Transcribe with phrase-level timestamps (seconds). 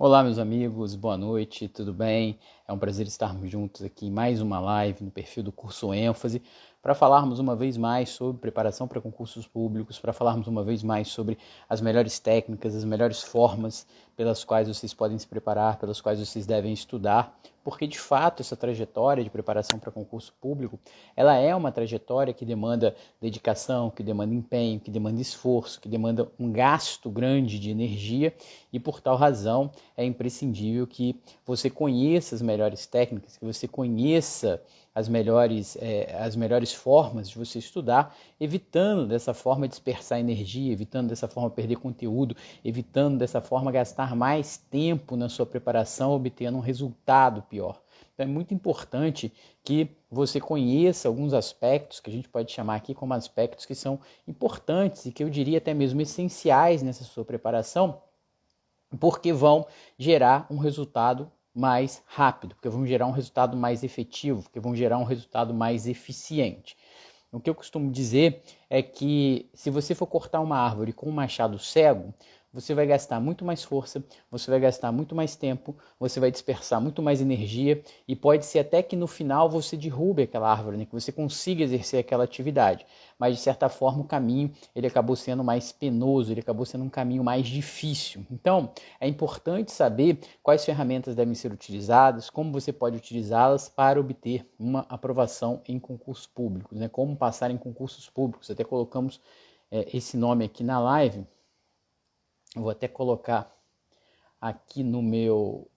[0.00, 2.38] Olá, meus amigos, boa noite, tudo bem?
[2.68, 6.40] É um prazer estarmos juntos aqui em mais uma live no perfil do curso ênfase
[6.80, 11.08] para falarmos uma vez mais sobre preparação para concursos públicos, para falarmos uma vez mais
[11.08, 11.36] sobre
[11.68, 13.86] as melhores técnicas, as melhores formas
[14.16, 18.56] pelas quais vocês podem se preparar, pelas quais vocês devem estudar, porque de fato essa
[18.56, 20.78] trajetória de preparação para concurso público,
[21.14, 26.30] ela é uma trajetória que demanda dedicação, que demanda empenho, que demanda esforço, que demanda
[26.38, 28.32] um gasto grande de energia
[28.72, 34.62] e por tal razão é imprescindível que você conheça as melhores técnicas, que você conheça
[34.98, 41.08] as melhores, é, as melhores formas de você estudar, evitando dessa forma dispersar energia, evitando
[41.08, 42.34] dessa forma perder conteúdo,
[42.64, 47.80] evitando dessa forma gastar mais tempo na sua preparação, obtendo um resultado pior.
[48.12, 52.92] Então é muito importante que você conheça alguns aspectos que a gente pode chamar aqui
[52.92, 58.02] como aspectos que são importantes e que eu diria até mesmo essenciais nessa sua preparação,
[58.98, 59.64] porque vão
[59.96, 64.96] gerar um resultado mais rápido, porque vão gerar um resultado mais efetivo, porque vão gerar
[64.98, 66.76] um resultado mais eficiente.
[67.32, 71.12] O que eu costumo dizer é que se você for cortar uma árvore com um
[71.12, 72.14] machado cego,
[72.52, 76.80] você vai gastar muito mais força, você vai gastar muito mais tempo, você vai dispersar
[76.80, 80.86] muito mais energia e pode ser até que no final você derrube aquela árvore, né?
[80.86, 82.86] que você consiga exercer aquela atividade.
[83.18, 86.88] Mas de certa forma o caminho ele acabou sendo mais penoso, ele acabou sendo um
[86.88, 88.24] caminho mais difícil.
[88.30, 94.48] Então é importante saber quais ferramentas devem ser utilizadas, como você pode utilizá-las para obter
[94.58, 96.88] uma aprovação em concursos públicos, né?
[96.88, 98.50] como passar em concursos públicos.
[98.50, 99.20] Até colocamos
[99.70, 101.26] é, esse nome aqui na live
[102.54, 103.54] vou até colocar
[104.40, 105.68] aqui no meu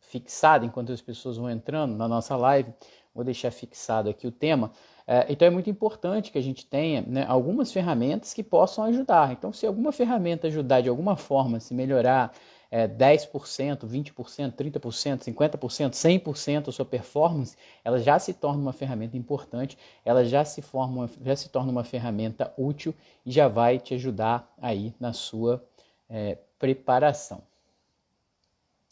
[0.00, 2.72] fixado, enquanto as pessoas vão entrando na nossa live,
[3.14, 4.70] vou deixar fixado aqui o tema.
[5.06, 9.32] É, então é muito importante que a gente tenha né, algumas ferramentas que possam ajudar.
[9.32, 12.32] Então, se alguma ferramenta ajudar de alguma forma a se melhorar
[12.76, 19.16] é, 10%, 20%, 30%, 50%, 100% a sua performance, ela já se torna uma ferramenta
[19.16, 22.94] importante, ela já se, forma, já se torna uma ferramenta útil
[23.24, 25.66] e já vai te ajudar aí na sua
[26.06, 27.40] é, preparação.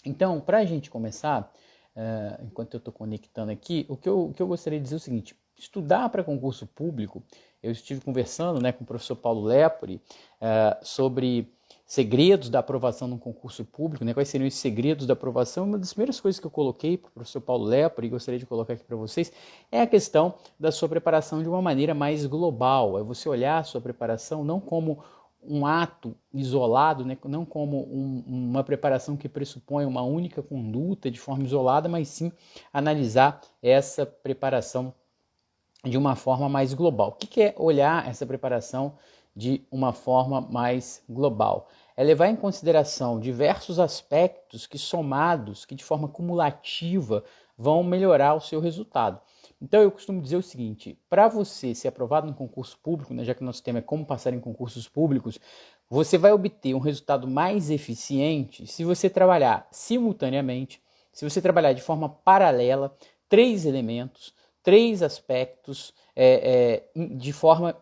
[0.03, 1.53] Então, para a gente começar,
[1.95, 4.97] é, enquanto eu estou conectando aqui, o que, eu, o que eu gostaria de dizer
[4.97, 7.23] é o seguinte: estudar para concurso público,
[7.63, 10.01] eu estive conversando né, com o professor Paulo Lepori
[10.41, 11.53] é, sobre
[11.85, 14.15] segredos da aprovação num concurso público, né?
[14.15, 15.65] quais seriam os segredos da aprovação.
[15.65, 18.47] Uma das primeiras coisas que eu coloquei para o professor Paulo Lepre e gostaria de
[18.47, 19.31] colocar aqui para vocês
[19.71, 22.99] é a questão da sua preparação de uma maneira mais global.
[22.99, 25.05] É você olhar a sua preparação não como
[25.47, 27.19] um ato isolado, né?
[27.25, 32.33] não como um, uma preparação que pressupõe uma única conduta de forma isolada, mas sim
[32.73, 34.95] analisar essa preparação
[35.85, 37.11] de uma forma mais global.
[37.11, 38.95] O que é olhar essa preparação
[39.35, 41.69] de uma forma mais global.
[41.97, 47.25] É levar em consideração diversos aspectos que, somados, que de forma cumulativa,
[47.57, 49.21] vão melhorar o seu resultado.
[49.61, 53.35] Então, eu costumo dizer o seguinte: para você ser aprovado no concurso público, né, já
[53.35, 55.39] que o nosso tema é como passar em concursos públicos,
[55.89, 61.83] você vai obter um resultado mais eficiente se você trabalhar simultaneamente, se você trabalhar de
[61.83, 62.97] forma paralela,
[63.29, 67.77] três elementos, três aspectos, é, é, de forma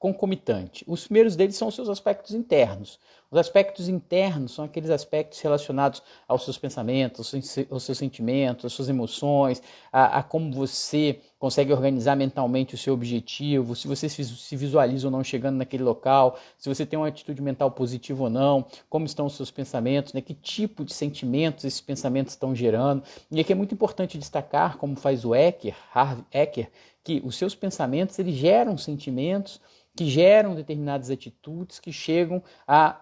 [0.00, 0.82] concomitante.
[0.88, 2.98] Os primeiros deles são os seus aspectos internos.
[3.30, 7.32] Os aspectos internos são aqueles aspectos relacionados aos seus pensamentos,
[7.70, 9.62] aos seus sentimentos, às suas emoções,
[9.92, 15.10] a, a, como você consegue organizar mentalmente o seu objetivo, se você se visualiza ou
[15.10, 19.26] não chegando naquele local, se você tem uma atitude mental positiva ou não, como estão
[19.26, 23.02] os seus pensamentos, né, que tipo de sentimentos esses pensamentos estão gerando.
[23.30, 26.70] E aqui é muito importante destacar, como faz o Ecker, Harvey Ecker,
[27.04, 29.60] que os seus pensamentos eles geram sentimentos
[29.96, 33.00] que geram determinadas atitudes que chegam a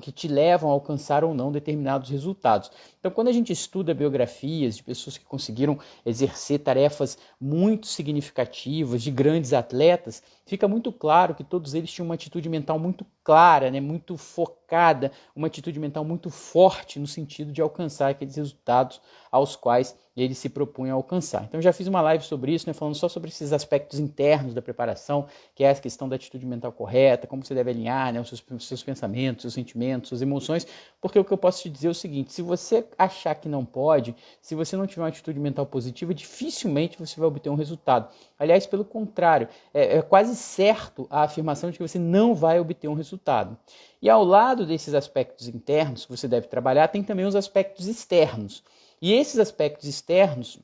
[0.00, 2.70] que te levam a alcançar ou não determinados resultados.
[2.98, 9.10] Então, quando a gente estuda biografias de pessoas que conseguiram exercer tarefas muito significativas, de
[9.10, 13.78] grandes atletas, fica muito claro que todos eles tinham uma atitude mental muito clara, né,
[13.78, 19.94] muito focada, uma atitude mental muito forte no sentido de alcançar aqueles resultados aos quais
[20.22, 21.44] eles se propunham alcançar.
[21.44, 24.62] Então já fiz uma live sobre isso, né, falando só sobre esses aspectos internos da
[24.62, 28.28] preparação, que é a questão da atitude mental correta, como você deve alinhar né, os,
[28.28, 30.66] seus, os seus pensamentos, seus sentimentos, suas emoções,
[31.00, 33.64] porque o que eu posso te dizer é o seguinte: se você achar que não
[33.64, 38.08] pode, se você não tiver uma atitude mental positiva, dificilmente você vai obter um resultado.
[38.38, 42.88] Aliás, pelo contrário, é, é quase certo a afirmação de que você não vai obter
[42.88, 43.56] um resultado.
[44.00, 48.62] E ao lado desses aspectos internos que você deve trabalhar, tem também os aspectos externos.
[49.00, 50.60] E esses aspectos externos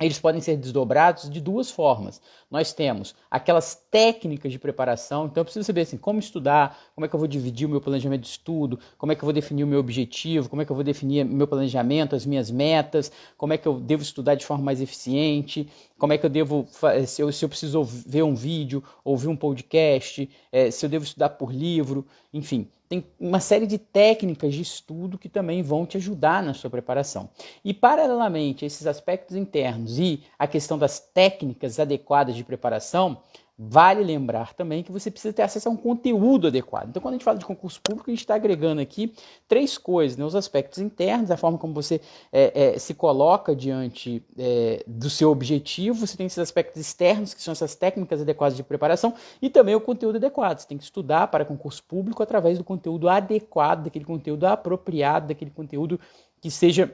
[0.00, 2.20] eles podem ser desdobrados de duas formas.
[2.50, 7.08] Nós temos aquelas técnicas de preparação, então eu preciso saber assim, como estudar, como é
[7.08, 9.62] que eu vou dividir o meu planejamento de estudo, como é que eu vou definir
[9.62, 13.52] o meu objetivo, como é que eu vou definir meu planejamento, as minhas metas, como
[13.52, 15.68] é que eu devo estudar de forma mais eficiente,
[16.04, 16.68] como é que eu devo,
[17.06, 21.02] se eu, se eu preciso ver um vídeo, ouvir um podcast, é, se eu devo
[21.02, 25.96] estudar por livro, enfim tem uma série de técnicas de estudo que também vão te
[25.96, 27.28] ajudar na sua preparação.
[27.64, 33.18] E, paralelamente a esses aspectos internos e a questão das técnicas adequadas de preparação,
[33.56, 36.88] Vale lembrar também que você precisa ter acesso a um conteúdo adequado.
[36.88, 39.14] Então, quando a gente fala de concurso público, a gente está agregando aqui
[39.46, 40.24] três coisas: né?
[40.24, 42.00] os aspectos internos, a forma como você
[42.32, 47.40] é, é, se coloca diante é, do seu objetivo, você tem esses aspectos externos, que
[47.40, 50.58] são essas técnicas adequadas de preparação, e também o conteúdo adequado.
[50.58, 55.52] Você tem que estudar para concurso público através do conteúdo adequado, daquele conteúdo apropriado, daquele
[55.52, 56.00] conteúdo
[56.40, 56.92] que seja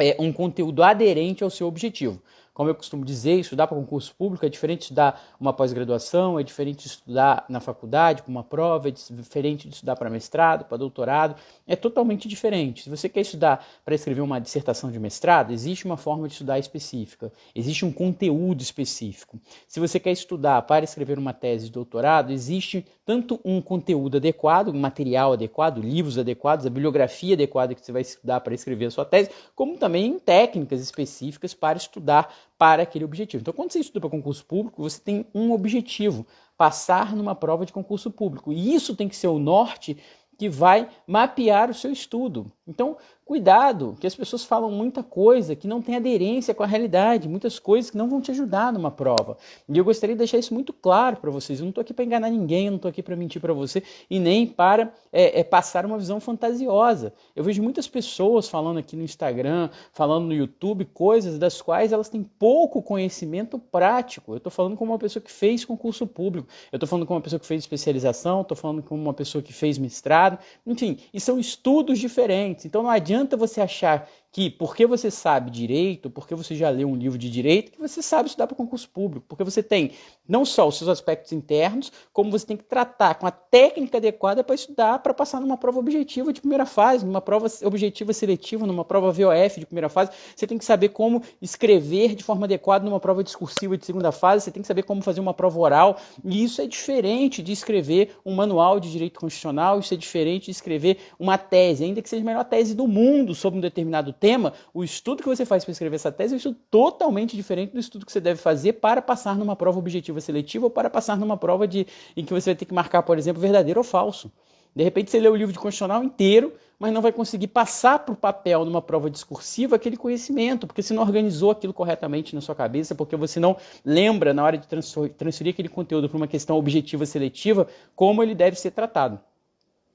[0.00, 2.20] é, um conteúdo aderente ao seu objetivo.
[2.52, 6.42] Como eu costumo dizer, estudar para concurso público é diferente de estudar uma pós-graduação, é
[6.42, 10.76] diferente de estudar na faculdade para uma prova, é diferente de estudar para mestrado, para
[10.76, 11.36] doutorado,
[11.66, 12.82] é totalmente diferente.
[12.82, 16.58] Se você quer estudar para escrever uma dissertação de mestrado, existe uma forma de estudar
[16.58, 19.40] específica, existe um conteúdo específico.
[19.68, 24.68] Se você quer estudar para escrever uma tese de doutorado, existe tanto um conteúdo adequado,
[24.68, 28.90] um material adequado, livros adequados, a bibliografia adequada que você vai estudar para escrever a
[28.90, 33.40] sua tese, como também técnicas específicas para estudar para aquele objetivo.
[33.40, 36.26] Então, quando você estuda para concurso público, você tem um objetivo,
[36.58, 38.52] passar numa prova de concurso público.
[38.52, 39.96] E isso tem que ser o norte
[40.36, 42.52] que vai mapear o seu estudo.
[42.70, 42.96] Então,
[43.30, 47.60] Cuidado, que as pessoas falam muita coisa que não tem aderência com a realidade, muitas
[47.60, 49.36] coisas que não vão te ajudar numa prova.
[49.68, 51.60] E eu gostaria de deixar isso muito claro para vocês.
[51.60, 53.84] Eu não estou aqui para enganar ninguém, eu não estou aqui para mentir para você
[54.10, 57.14] e nem para é, é, passar uma visão fantasiosa.
[57.36, 62.08] Eu vejo muitas pessoas falando aqui no Instagram, falando no YouTube, coisas das quais elas
[62.08, 64.32] têm pouco conhecimento prático.
[64.32, 67.22] Eu estou falando como uma pessoa que fez concurso público, eu estou falando como uma
[67.22, 70.36] pessoa que fez especialização, estou falando como uma pessoa que fez mestrado,
[70.66, 72.59] enfim, e são estudos diferentes.
[72.66, 76.94] Então não adianta você achar que porque você sabe direito, porque você já leu um
[76.94, 79.92] livro de direito, que você sabe estudar para concurso público, porque você tem
[80.28, 84.44] não só os seus aspectos internos, como você tem que tratar com a técnica adequada
[84.44, 88.84] para estudar para passar numa prova objetiva de primeira fase, numa prova objetiva seletiva, numa
[88.84, 93.00] prova VOF de primeira fase, você tem que saber como escrever de forma adequada numa
[93.00, 96.44] prova discursiva de segunda fase, você tem que saber como fazer uma prova oral, e
[96.44, 100.98] isso é diferente de escrever um manual de direito constitucional, isso é diferente de escrever
[101.18, 104.84] uma tese, ainda que seja a melhor tese do mundo sobre um determinado tema, o
[104.84, 108.04] estudo que você faz para escrever essa tese é um estudo totalmente diferente do estudo
[108.04, 111.66] que você deve fazer para passar numa prova objetiva seletiva ou para passar numa prova
[111.66, 114.30] de, em que você vai ter que marcar, por exemplo, verdadeiro ou falso.
[114.76, 118.12] De repente você lê o livro de constitucional inteiro, mas não vai conseguir passar para
[118.12, 122.54] o papel numa prova discursiva aquele conhecimento, porque você não organizou aquilo corretamente na sua
[122.54, 127.04] cabeça, porque você não lembra na hora de transferir aquele conteúdo para uma questão objetiva
[127.04, 129.18] seletiva como ele deve ser tratado.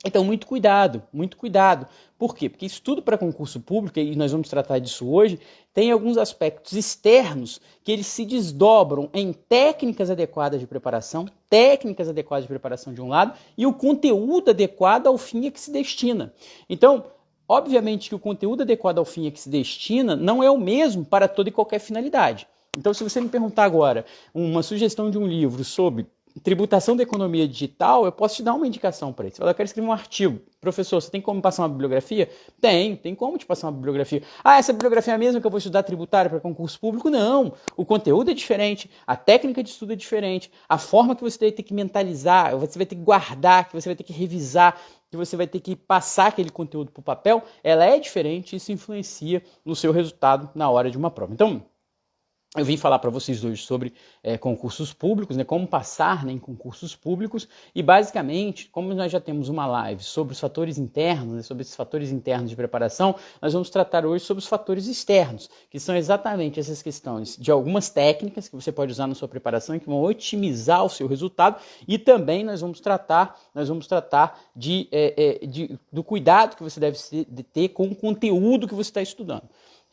[0.07, 1.87] Então, muito cuidado, muito cuidado.
[2.15, 2.47] Por quê?
[2.47, 5.39] Porque estudo para concurso público, e nós vamos tratar disso hoje,
[5.73, 12.43] tem alguns aspectos externos que eles se desdobram em técnicas adequadas de preparação, técnicas adequadas
[12.43, 16.31] de preparação de um lado, e o conteúdo adequado ao fim a que se destina.
[16.69, 17.05] Então,
[17.49, 21.03] obviamente que o conteúdo adequado ao fim a que se destina não é o mesmo
[21.03, 22.47] para toda e qualquer finalidade.
[22.77, 26.05] Então, se você me perguntar agora uma sugestão de um livro sobre
[26.39, 29.41] tributação da economia digital, eu posso te dar uma indicação para isso.
[29.41, 30.39] Eu quero escrever um artigo.
[30.59, 32.29] Professor, você tem como passar uma bibliografia?
[32.59, 34.21] Tem, tem como te passar uma bibliografia.
[34.43, 37.09] Ah, essa bibliografia é a mesma que eu vou estudar tributário para concurso público?
[37.09, 37.53] Não.
[37.77, 41.51] O conteúdo é diferente, a técnica de estudo é diferente, a forma que você vai
[41.51, 45.17] ter que mentalizar, você vai ter que guardar, que você vai ter que revisar, que
[45.17, 48.71] você vai ter que passar aquele conteúdo para o papel, ela é diferente e isso
[48.71, 51.33] influencia no seu resultado na hora de uma prova.
[51.33, 51.63] Então,
[52.55, 53.93] eu vim falar para vocês hoje sobre
[54.23, 59.19] é, concursos públicos, né, como passar né, em concursos públicos e basicamente, como nós já
[59.19, 63.53] temos uma live sobre os fatores internos, né, sobre esses fatores internos de preparação, nós
[63.53, 68.47] vamos tratar hoje sobre os fatores externos, que são exatamente essas questões de algumas técnicas
[68.47, 71.57] que você pode usar na sua preparação e que vão otimizar o seu resultado
[71.87, 76.63] e também nós vamos tratar, nós vamos tratar de, é, é, de do cuidado que
[76.63, 76.97] você deve
[77.51, 79.43] ter com o conteúdo que você está estudando.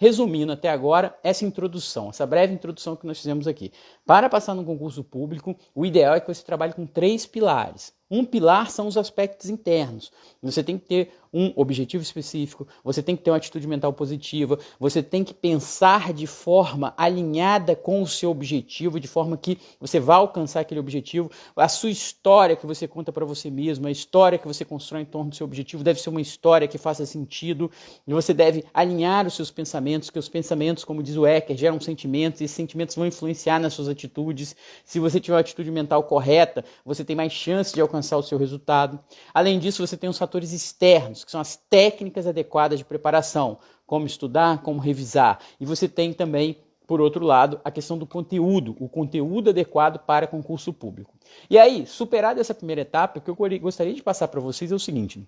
[0.02, 3.71] Resumindo até agora, essa introdução, essa breve introdução que nós fizemos aqui.
[4.04, 7.94] Para passar no concurso público, o ideal é que você trabalhe com três pilares.
[8.14, 10.12] Um pilar são os aspectos internos.
[10.42, 14.59] Você tem que ter um objetivo específico, você tem que ter uma atitude mental positiva,
[14.78, 19.99] você tem que pensar de forma alinhada com o seu objetivo, de forma que você
[19.99, 21.31] vá alcançar aquele objetivo.
[21.57, 25.07] A sua história que você conta para você mesmo, a história que você constrói em
[25.07, 27.71] torno do seu objetivo deve ser uma história que faça sentido.
[28.07, 31.81] E você deve alinhar os seus pensamentos, que os pensamentos, como diz o Ecker, geram
[31.81, 34.54] sentimentos e esses sentimentos vão influenciar nas suas atitudes.
[34.85, 38.38] Se você tiver uma atitude mental correta, você tem mais chance de alcançar o seu
[38.38, 38.99] resultado.
[39.32, 44.06] Além disso, você tem os fatores externos, que são as técnicas adequadas de preparação, como
[44.06, 45.38] estudar, como revisar.
[45.61, 50.26] E você tem também por outro lado, a questão do conteúdo, o conteúdo adequado para
[50.26, 51.14] concurso público.
[51.49, 54.75] E aí, superada essa primeira etapa, o que eu gostaria de passar para vocês é
[54.75, 55.26] o seguinte: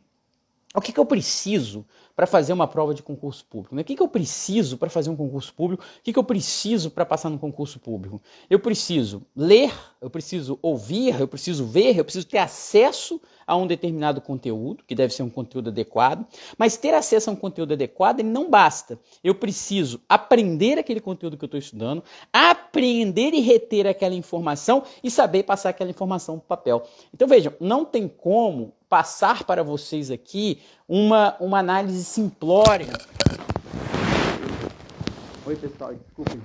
[0.75, 3.77] o que, que eu preciso para fazer uma prova de concurso público?
[3.77, 5.85] O que, que eu preciso para fazer um concurso público?
[5.85, 8.21] O que, que eu preciso para passar no concurso público?
[8.51, 13.67] Eu preciso ler, eu preciso ouvir, eu preciso ver, eu preciso ter acesso a um
[13.67, 16.27] determinado conteúdo, que deve ser um conteúdo adequado,
[16.59, 18.99] mas ter acesso a um conteúdo adequado não basta.
[19.23, 22.03] Eu preciso aprender aquele conteúdo que eu estou estudando,
[22.33, 26.83] aprender e reter aquela informação e saber passar aquela informação para o papel.
[27.13, 32.87] Então vejam, não tem como passar para vocês aqui uma, uma análise simplória.
[35.45, 36.41] Oi, pessoal, desculpem.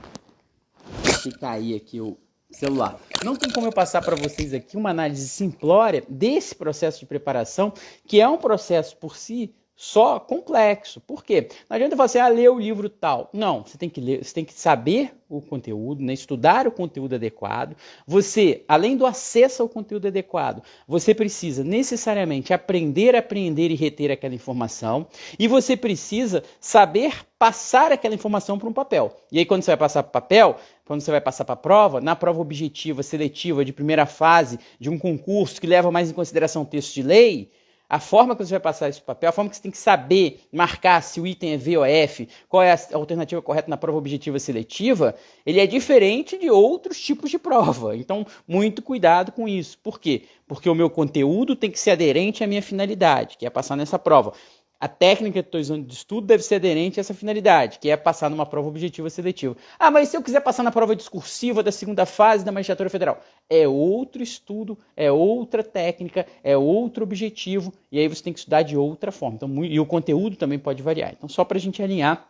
[1.04, 2.18] Deixei cair aqui o
[2.50, 3.00] celular.
[3.24, 7.72] Não tem como eu passar para vocês aqui uma análise simplória desse processo de preparação,
[8.08, 11.00] que é um processo por si só complexo.
[11.00, 11.48] Por quê?
[11.70, 13.30] Não adianta você ah, ler o livro tal.
[13.32, 16.12] Não, você tem que ler, você tem que saber o conteúdo, né?
[16.12, 17.78] estudar o conteúdo adequado.
[18.06, 24.36] Você, além do acesso ao conteúdo adequado, você precisa necessariamente aprender aprender e reter aquela
[24.36, 25.08] informação.
[25.40, 29.16] E você precisa saber passar aquela informação para um papel.
[29.32, 32.02] E aí, quando você vai passar para papel, quando você vai passar para a prova,
[32.02, 36.64] na prova objetiva, seletiva, de primeira fase, de um concurso que leva mais em consideração
[36.64, 37.50] o texto de lei,
[37.90, 40.42] a forma que você vai passar esse papel, a forma que você tem que saber
[40.52, 43.98] marcar se o item é V ou F, qual é a alternativa correta na prova
[43.98, 47.98] objetiva seletiva, ele é diferente de outros tipos de prova.
[47.98, 49.80] Então, muito cuidado com isso.
[49.80, 50.24] Por quê?
[50.48, 53.98] Porque o meu conteúdo tem que ser aderente à minha finalidade, que é passar nessa
[53.98, 54.34] prova.
[54.80, 58.30] A técnica estou usando de estudo deve ser aderente a essa finalidade, que é passar
[58.30, 59.58] numa prova objetiva seletiva.
[59.78, 63.22] Ah, mas se eu quiser passar na prova discursiva da segunda fase da magistratura federal?
[63.50, 68.62] É outro estudo, é outra técnica, é outro objetivo, e aí você tem que estudar
[68.62, 69.36] de outra forma.
[69.36, 71.12] Então, e o conteúdo também pode variar.
[71.12, 72.30] Então, só para a gente alinhar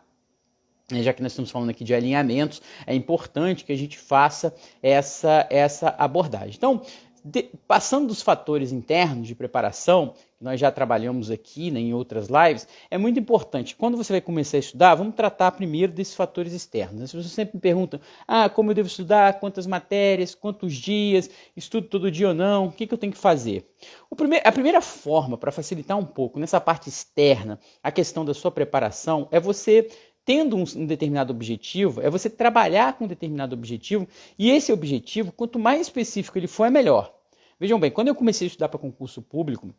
[0.90, 4.52] né, já que nós estamos falando aqui de alinhamentos, é importante que a gente faça
[4.82, 6.54] essa, essa abordagem.
[6.56, 6.82] Então,
[7.24, 12.66] de, passando dos fatores internos de preparação, nós já trabalhamos aqui né, em outras lives,
[12.90, 13.76] é muito importante.
[13.76, 17.10] Quando você vai começar a estudar, vamos tratar primeiro desses fatores externos.
[17.10, 21.88] Se você sempre me pergunta, ah, como eu devo estudar, quantas matérias, quantos dias, estudo
[21.88, 23.68] todo dia ou não, o que, que eu tenho que fazer?
[24.16, 28.50] Primeiro, a primeira forma para facilitar um pouco nessa parte externa a questão da sua
[28.50, 29.90] preparação é você
[30.24, 34.06] tendo um, um, determinado objetivo, é você trabalhar com um determinado objetivo,
[34.38, 37.12] e esse objetivo, quanto mais específico ele for, é melhor.
[37.58, 39.74] Vejam bem, quando eu comecei a estudar para concurso público,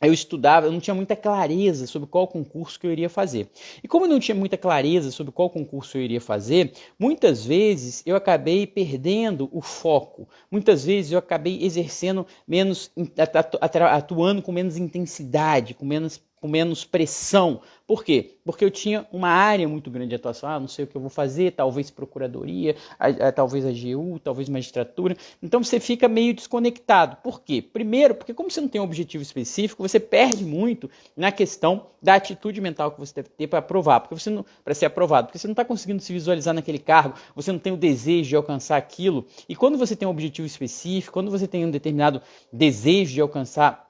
[0.00, 3.48] eu estudava, eu não tinha muita clareza sobre qual concurso que eu iria fazer.
[3.82, 8.02] E como eu não tinha muita clareza sobre qual concurso eu iria fazer, muitas vezes
[8.06, 10.28] eu acabei perdendo o foco.
[10.50, 12.90] Muitas vezes eu acabei exercendo menos,
[13.90, 17.60] atuando com menos intensidade, com menos com menos pressão.
[17.86, 18.36] Por quê?
[18.44, 20.48] Porque eu tinha uma área muito grande de atuação.
[20.48, 24.18] Ah, não sei o que eu vou fazer, talvez procuradoria, a, a, talvez a GU,
[24.18, 25.16] talvez magistratura.
[25.42, 27.16] Então você fica meio desconectado.
[27.22, 27.62] Por quê?
[27.62, 32.14] Primeiro, porque como você não tem um objetivo específico, você perde muito na questão da
[32.14, 35.38] atitude mental que você deve ter para aprovar, porque você não para ser aprovado, porque
[35.38, 38.76] você não está conseguindo se visualizar naquele cargo, você não tem o desejo de alcançar
[38.76, 39.26] aquilo.
[39.48, 42.20] E quando você tem um objetivo específico, quando você tem um determinado
[42.52, 43.87] desejo de alcançar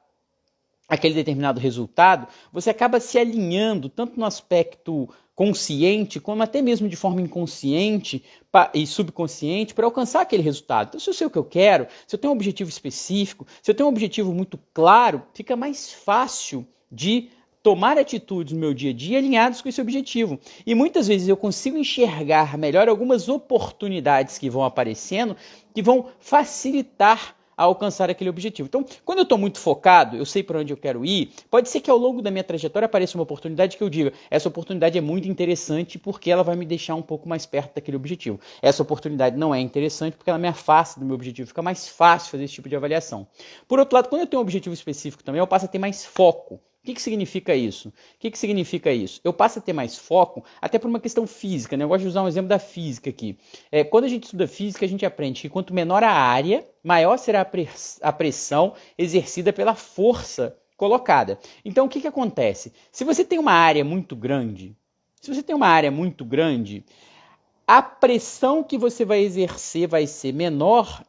[0.89, 6.97] aquele determinado resultado, você acaba se alinhando tanto no aspecto consciente, como até mesmo de
[6.97, 8.25] forma inconsciente
[8.75, 10.89] e subconsciente para alcançar aquele resultado.
[10.89, 13.71] Então, se eu sei o que eu quero, se eu tenho um objetivo específico, se
[13.71, 17.29] eu tenho um objetivo muito claro, fica mais fácil de
[17.63, 20.41] tomar atitudes no meu dia a dia alinhadas com esse objetivo.
[20.67, 25.37] E muitas vezes eu consigo enxergar melhor algumas oportunidades que vão aparecendo
[25.75, 28.69] que vão facilitar a alcançar aquele objetivo.
[28.69, 31.81] Então, quando eu estou muito focado, eu sei para onde eu quero ir, pode ser
[31.81, 35.01] que ao longo da minha trajetória apareça uma oportunidade que eu diga, essa oportunidade é
[35.01, 38.39] muito interessante porque ela vai me deixar um pouco mais perto daquele objetivo.
[38.63, 42.31] Essa oportunidade não é interessante porque ela me afasta do meu objetivo, fica mais fácil
[42.31, 43.27] fazer esse tipo de avaliação.
[43.67, 46.05] Por outro lado, quando eu tenho um objetivo específico também, eu passo a ter mais
[46.05, 47.91] foco que, que significa isso?
[47.91, 49.21] O que, que significa isso?
[49.23, 51.85] Eu passo a ter mais foco, até por uma questão física, né?
[51.85, 53.37] Eu gosto de usar um exemplo da física aqui.
[53.71, 57.19] É, quando a gente estuda física, a gente aprende que quanto menor a área, maior
[57.19, 57.47] será
[58.03, 61.39] a pressão exercida pela força colocada.
[61.63, 62.73] Então, o que, que acontece?
[62.91, 64.75] Se você tem uma área muito grande,
[65.21, 66.85] se você tem uma área muito grande,
[67.67, 71.05] a pressão que você vai exercer vai ser menor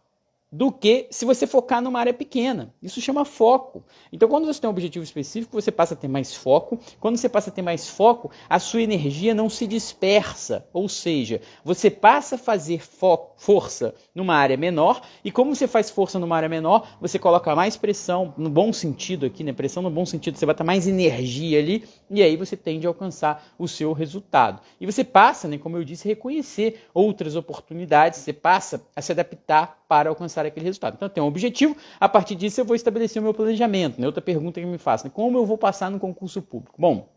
[0.52, 2.74] do que se você focar numa área pequena.
[2.82, 3.84] Isso chama foco.
[4.12, 6.80] Então, quando você tem um objetivo específico, você passa a ter mais foco.
[7.00, 10.68] Quando você passa a ter mais foco, a sua energia não se dispersa.
[10.74, 15.02] Ou seja, você passa a fazer força numa área menor.
[15.24, 19.26] E como você faz força numa área menor, você coloca mais pressão, no bom sentido
[19.26, 19.52] aqui, né?
[19.52, 21.84] Pressão no bom sentido, você bota mais energia ali.
[22.10, 24.62] E aí você tende a alcançar o seu resultado.
[24.80, 28.20] E você passa, né, como eu disse, a reconhecer outras oportunidades.
[28.20, 30.96] Você passa a se adaptar para alcançar aquele resultado.
[30.96, 34.00] Então, tenho um objetivo, a partir disso eu vou estabelecer o meu planejamento.
[34.00, 34.06] Né?
[34.06, 35.12] Outra pergunta que me faço, né?
[35.14, 36.76] como eu vou passar no concurso público?
[36.78, 37.08] Bom,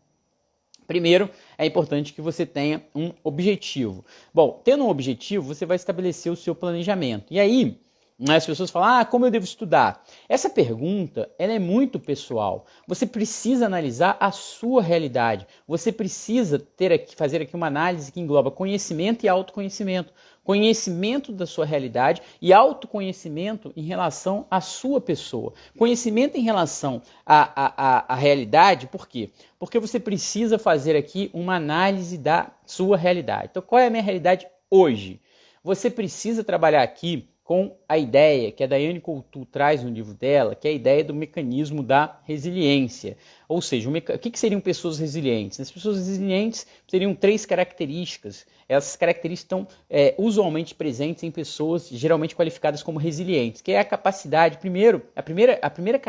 [0.87, 4.05] Primeiro, é importante que você tenha um objetivo.
[4.33, 7.25] Bom, tendo um objetivo, você vai estabelecer o seu planejamento.
[7.31, 7.79] E aí,
[8.17, 10.03] né, as pessoas falam, ah, como eu devo estudar?
[10.29, 12.65] Essa pergunta, ela é muito pessoal.
[12.87, 15.47] Você precisa analisar a sua realidade.
[15.67, 21.45] Você precisa ter aqui, fazer aqui uma análise que engloba conhecimento e autoconhecimento conhecimento da
[21.45, 25.53] sua realidade e autoconhecimento em relação à sua pessoa.
[25.77, 29.31] Conhecimento em relação à, à, à, realidade, por quê?
[29.57, 33.49] Porque você precisa fazer aqui uma análise da sua realidade.
[33.51, 35.21] Então, qual é a minha realidade hoje?
[35.63, 40.55] Você precisa trabalhar aqui com a ideia que a Daiane Coutu traz no livro dela,
[40.55, 43.17] que é a ideia do mecanismo da resiliência.
[43.49, 45.59] Ou seja, o, o que, seriam pessoas resilientes?
[45.59, 48.45] As pessoas resilientes seriam três características.
[48.67, 53.85] Essas características estão é, usualmente presentes em pessoas geralmente qualificadas como resilientes, que é a
[53.85, 56.01] capacidade, primeiro, a primeira, a primeira,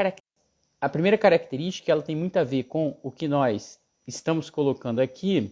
[0.81, 5.51] a primeira característica ela tem muito a ver com o que nós estamos colocando aqui,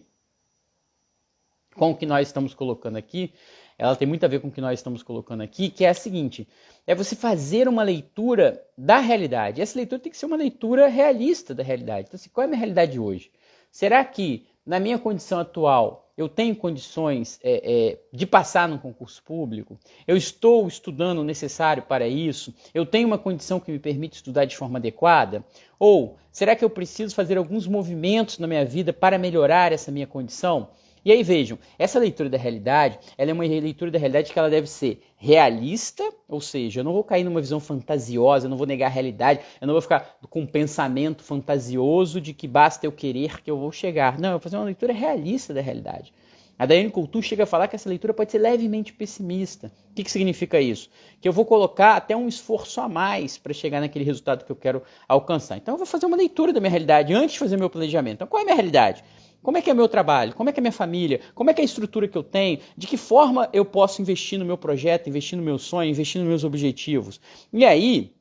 [1.75, 3.33] com o que nós estamos colocando aqui,
[3.77, 5.93] ela tem muito a ver com o que nós estamos colocando aqui, que é a
[5.93, 6.47] seguinte:
[6.85, 9.61] é você fazer uma leitura da realidade.
[9.61, 12.07] Essa leitura tem que ser uma leitura realista da realidade.
[12.07, 13.31] Então, assim, qual é a minha realidade hoje?
[13.71, 19.23] Será que, na minha condição atual, eu tenho condições é, é, de passar num concurso
[19.23, 19.79] público?
[20.07, 22.53] Eu estou estudando o necessário para isso?
[22.73, 25.43] Eu tenho uma condição que me permite estudar de forma adequada?
[25.79, 30.05] Ou será que eu preciso fazer alguns movimentos na minha vida para melhorar essa minha
[30.05, 30.69] condição?
[31.05, 34.49] E aí vejam, essa leitura da realidade, ela é uma leitura da realidade que ela
[34.49, 38.65] deve ser realista, ou seja, eu não vou cair numa visão fantasiosa, eu não vou
[38.65, 42.91] negar a realidade, eu não vou ficar com um pensamento fantasioso de que basta eu
[42.91, 44.17] querer que eu vou chegar.
[44.17, 46.13] Não, eu vou fazer uma leitura realista da realidade.
[46.57, 49.71] A Daiane Coutu chega a falar que essa leitura pode ser levemente pessimista.
[49.91, 50.89] O que, que significa isso?
[51.19, 54.55] Que eu vou colocar até um esforço a mais para chegar naquele resultado que eu
[54.55, 55.57] quero alcançar.
[55.57, 58.15] Então eu vou fazer uma leitura da minha realidade antes de fazer meu planejamento.
[58.15, 59.03] Então qual é a minha realidade?
[59.43, 60.33] Como é que é meu trabalho?
[60.33, 61.19] Como é que é minha família?
[61.35, 62.59] Como é que é a estrutura que eu tenho?
[62.77, 66.29] De que forma eu posso investir no meu projeto, investir no meu sonho, investir nos
[66.29, 67.19] meus objetivos?
[67.51, 68.13] E aí,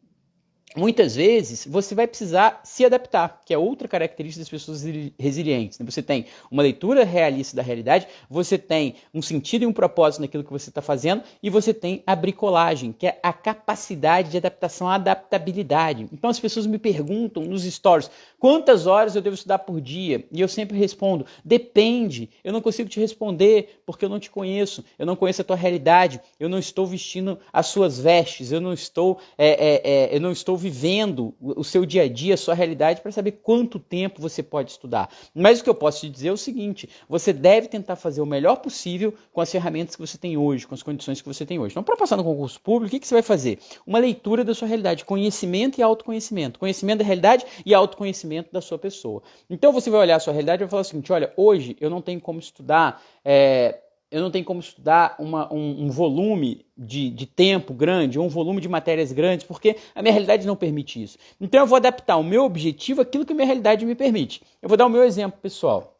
[0.76, 4.82] muitas vezes você vai precisar se adaptar, que é outra característica das pessoas
[5.18, 5.78] resilientes.
[5.78, 5.86] Né?
[5.88, 10.44] Você tem uma leitura realista da realidade, você tem um sentido e um propósito naquilo
[10.44, 14.88] que você está fazendo, e você tem a bricolagem, que é a capacidade de adaptação,
[14.88, 16.08] a adaptabilidade.
[16.12, 20.40] Então as pessoas me perguntam nos stories quantas horas eu devo estudar por dia, e
[20.40, 22.30] eu sempre respondo: depende.
[22.42, 25.56] Eu não consigo te responder porque eu não te conheço, eu não conheço a tua
[25.56, 30.20] realidade, eu não estou vestindo as suas vestes, eu não estou, é, é, é, eu
[30.20, 34.22] não estou vivendo o seu dia a dia, a sua realidade, para saber quanto tempo
[34.22, 35.10] você pode estudar.
[35.34, 38.26] Mas o que eu posso te dizer é o seguinte: você deve tentar fazer o
[38.26, 41.58] melhor possível com as ferramentas que você tem hoje, com as condições que você tem
[41.58, 41.72] hoje.
[41.72, 43.58] Então, para passar no concurso público, o que, você vai fazer?
[43.84, 46.60] Uma leitura da sua realidade, conhecimento e autoconhecimento.
[46.60, 49.22] Conhecimento da realidade e autoconhecimento da sua pessoa.
[49.50, 51.90] Então, você vai olhar a sua realidade e vai falar o seguinte: olha, hoje eu
[51.90, 53.02] não tenho como estudar.
[53.24, 53.81] É,
[54.12, 58.28] eu não tenho como estudar uma, um, um, volume de, de tempo grande, ou um
[58.28, 61.16] volume de matérias grandes, porque a minha realidade não permite isso.
[61.40, 64.42] Então eu vou adaptar o meu objetivo àquilo que a minha realidade me permite.
[64.60, 65.96] Eu vou dar o meu exemplo pessoal.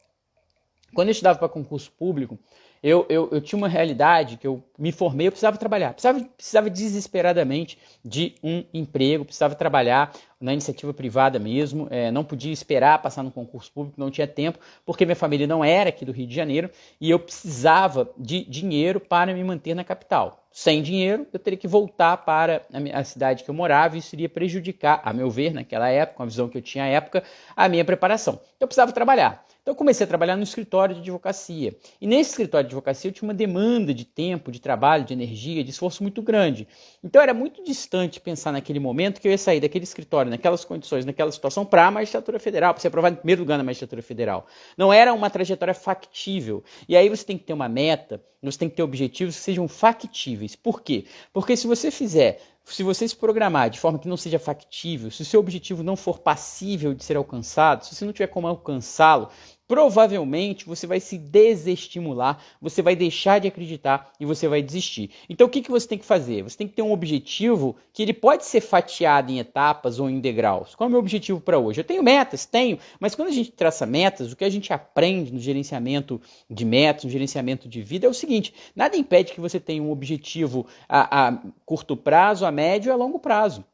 [0.95, 2.39] Quando eu estudava para concurso público,
[2.83, 6.69] eu, eu, eu, tinha uma realidade que eu me formei, eu precisava trabalhar, precisava, precisava
[6.69, 13.23] desesperadamente de um emprego, precisava trabalhar na iniciativa privada mesmo, é, não podia esperar passar
[13.23, 16.35] no concurso público, não tinha tempo, porque minha família não era aqui do Rio de
[16.35, 16.69] Janeiro
[17.01, 20.42] e eu precisava de dinheiro para me manter na capital.
[20.53, 22.63] Sem dinheiro, eu teria que voltar para
[22.93, 26.27] a, cidade que eu morava e isso iria prejudicar, a meu ver, naquela época, a
[26.27, 27.23] visão que eu tinha à época,
[27.57, 28.35] a minha preparação.
[28.35, 29.45] Então eu precisava trabalhar.
[29.63, 31.77] Então eu comecei a trabalhar no escritório de advocacia.
[32.01, 35.63] E nesse escritório de advocacia eu tinha uma demanda de tempo, de trabalho, de energia,
[35.63, 36.67] de esforço muito grande.
[37.03, 41.05] Então era muito distante pensar naquele momento que eu ia sair daquele escritório, naquelas condições,
[41.05, 44.47] naquela situação, para a magistratura federal, para ser aprovado em primeiro lugar na magistratura federal.
[44.77, 46.65] Não era uma trajetória factível.
[46.89, 49.69] E aí você tem que ter uma meta, você tem que ter objetivos que sejam
[49.69, 50.57] factíveis.
[50.57, 51.05] Por quê?
[51.33, 55.23] Porque se você fizer se você se programar de forma que não seja factível, se
[55.23, 59.29] o seu objetivo não for passível de ser alcançado, se você não tiver como alcançá-lo,
[59.73, 65.11] provavelmente você vai se desestimular, você vai deixar de acreditar e você vai desistir.
[65.31, 66.43] Então o que, que você tem que fazer?
[66.43, 70.21] Você tem que ter um objetivo que ele pode ser fatiado em etapas ou em
[70.21, 70.75] degraus.
[70.75, 71.81] Qual é o meu objetivo para hoje?
[71.81, 75.33] Eu tenho metas, tenho, mas quando a gente traça metas, o que a gente aprende
[75.33, 79.59] no gerenciamento de metas, no gerenciamento de vida é o seguinte: nada impede que você
[79.59, 83.65] tenha um objetivo a, a curto prazo, a médio e a longo prazo.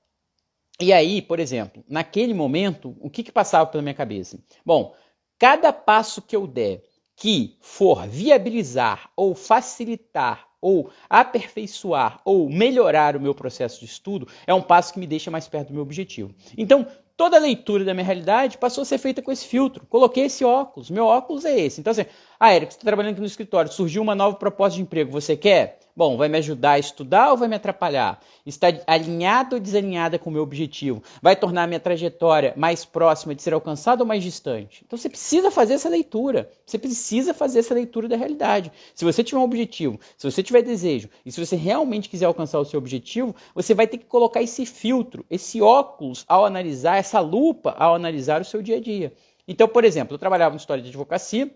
[0.81, 4.39] E aí, por exemplo, naquele momento, o que, que passava pela minha cabeça?
[4.65, 4.95] Bom,
[5.39, 6.83] Cada passo que eu der
[7.15, 14.55] que for viabilizar ou facilitar ou aperfeiçoar ou melhorar o meu processo de estudo é
[14.55, 16.35] um passo que me deixa mais perto do meu objetivo.
[16.57, 19.87] Então, toda a leitura da minha realidade passou a ser feita com esse filtro.
[19.87, 21.81] Coloquei esse óculos, meu óculos é esse.
[21.81, 22.07] Então, assim,
[22.39, 25.37] ah, Eric, você está trabalhando aqui no escritório, surgiu uma nova proposta de emprego, você
[25.37, 25.81] quer?
[25.99, 28.21] Bom, vai me ajudar a estudar ou vai me atrapalhar?
[28.47, 31.03] Está alinhada ou desalinhada com o meu objetivo?
[31.21, 34.85] Vai tornar a minha trajetória mais próxima de ser alcançada ou mais distante?
[34.87, 36.49] Então você precisa fazer essa leitura.
[36.65, 38.71] Você precisa fazer essa leitura da realidade.
[38.95, 42.61] Se você tiver um objetivo, se você tiver desejo e se você realmente quiser alcançar
[42.61, 47.19] o seu objetivo, você vai ter que colocar esse filtro, esse óculos ao analisar, essa
[47.19, 49.13] lupa ao analisar o seu dia a dia.
[49.49, 51.51] Então, por exemplo, eu trabalhava no história de advocacia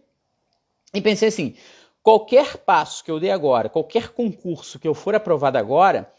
[0.92, 1.54] e pensei assim:
[2.02, 6.10] qualquer passo que eu dê agora, qualquer concurso que eu for aprovado agora,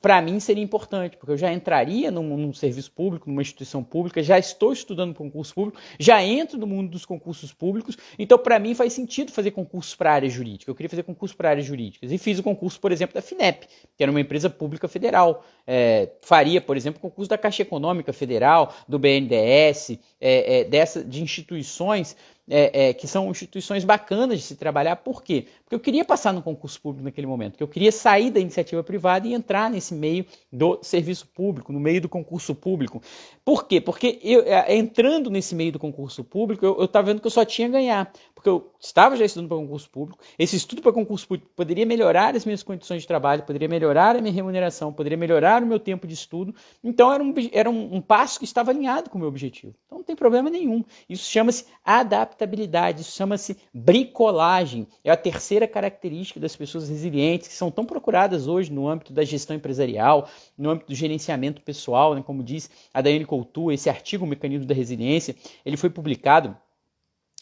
[0.00, 4.22] para mim seria importante, porque eu já entraria num, num, serviço público, numa instituição pública,
[4.22, 8.74] já estou estudando concurso público, já entro no mundo dos concursos públicos, então para mim
[8.74, 10.70] faz sentido fazer concurso para a área jurídica.
[10.70, 13.66] Eu queria fazer concurso para áreas jurídicas e fiz o concurso, por exemplo, da FINEP,
[13.96, 15.44] que era uma empresa pública federal.
[15.66, 21.20] É, faria, por exemplo, concurso da Caixa Econômica Federal, do BNDES, é, é, dessa, de
[21.20, 22.16] instituições
[22.48, 24.96] é, é, que são instituições bacanas de se trabalhar.
[24.96, 25.46] Por quê?
[25.64, 28.82] Porque eu queria passar no concurso público naquele momento, que eu queria sair da iniciativa
[28.82, 33.00] privada e entrar nesse meio do serviço público, no meio do concurso público.
[33.44, 33.80] Por quê?
[33.80, 37.44] Porque eu, é, entrando nesse meio do concurso público, eu estava vendo que eu só
[37.44, 38.12] tinha a ganhar.
[38.34, 42.34] Porque eu estava já estudando para concurso público, esse estudo para concurso público poderia melhorar
[42.34, 46.08] as minhas condições de trabalho, poderia melhorar a minha remuneração, poderia melhorar o meu tempo
[46.08, 46.52] de estudo.
[46.82, 49.74] Então era um, era um, um passo que estava alinhado com o meu objetivo.
[49.86, 50.84] Então não tem problema nenhum.
[51.08, 51.66] Isso chama-se
[52.32, 54.86] adaptabilidade, isso chama-se bricolagem.
[55.04, 59.24] É a terceira característica das pessoas resilientes, que são tão procuradas hoje no âmbito da
[59.24, 62.22] gestão empresarial, no âmbito do gerenciamento pessoal, né?
[62.24, 66.56] como diz a Daiane Coutu, esse artigo, o Mecanismo da Resiliência, ele foi publicado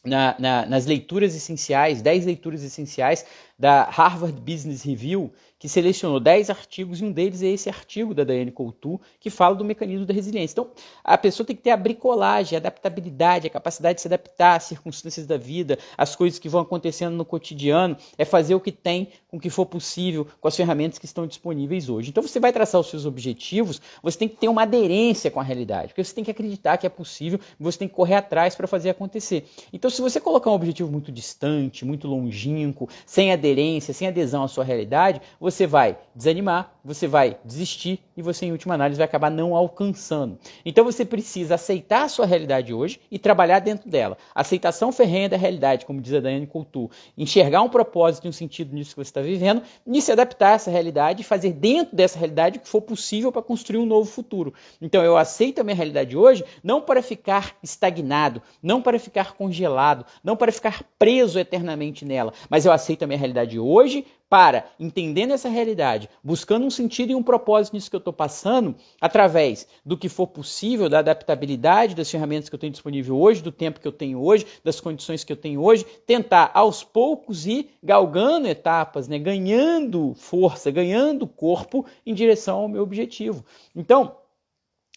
[0.05, 3.25] na, na, nas leituras essenciais, 10 leituras essenciais
[3.61, 8.25] da Harvard Business Review, que selecionou 10 artigos e um deles é esse artigo da
[8.25, 10.55] Diane Coutu, que fala do mecanismo da resiliência.
[10.55, 10.71] Então,
[11.05, 14.63] a pessoa tem que ter a bricolagem, a adaptabilidade, a capacidade de se adaptar às
[14.63, 19.09] circunstâncias da vida, às coisas que vão acontecendo no cotidiano, é fazer o que tem
[19.29, 22.09] com o que for possível, com as ferramentas que estão disponíveis hoje.
[22.09, 25.43] Então, você vai traçar os seus objetivos, você tem que ter uma aderência com a
[25.43, 28.67] realidade, porque você tem que acreditar que é possível, você tem que correr atrás para
[28.67, 29.47] fazer acontecer.
[29.71, 34.43] Então, se você colocar um objetivo muito distante, muito longínquo, sem aderência, aderência, sem adesão
[34.43, 39.05] à sua realidade, você vai desanimar, você vai desistir e você, em última análise, vai
[39.05, 40.39] acabar não alcançando.
[40.65, 44.17] Então você precisa aceitar a sua realidade hoje e trabalhar dentro dela.
[44.35, 46.91] Aceitação ferrenha da realidade, como diz a Daiane Coutu.
[47.17, 50.55] Enxergar um propósito e um sentido nisso que você está vivendo e se adaptar a
[50.55, 54.11] essa realidade e fazer dentro dessa realidade o que for possível para construir um novo
[54.11, 54.55] futuro.
[54.81, 60.05] Então eu aceito a minha realidade hoje não para ficar estagnado, não para ficar congelado,
[60.23, 64.67] não para ficar preso eternamente nela, mas eu aceito a minha realidade realidade hoje para,
[64.79, 69.67] entendendo essa realidade, buscando um sentido e um propósito nisso que eu estou passando, através
[69.85, 73.81] do que for possível, da adaptabilidade das ferramentas que eu tenho disponível hoje, do tempo
[73.81, 78.47] que eu tenho hoje, das condições que eu tenho hoje, tentar aos poucos ir galgando
[78.47, 83.45] etapas, né, ganhando força, ganhando corpo em direção ao meu objetivo.
[83.75, 84.15] Então,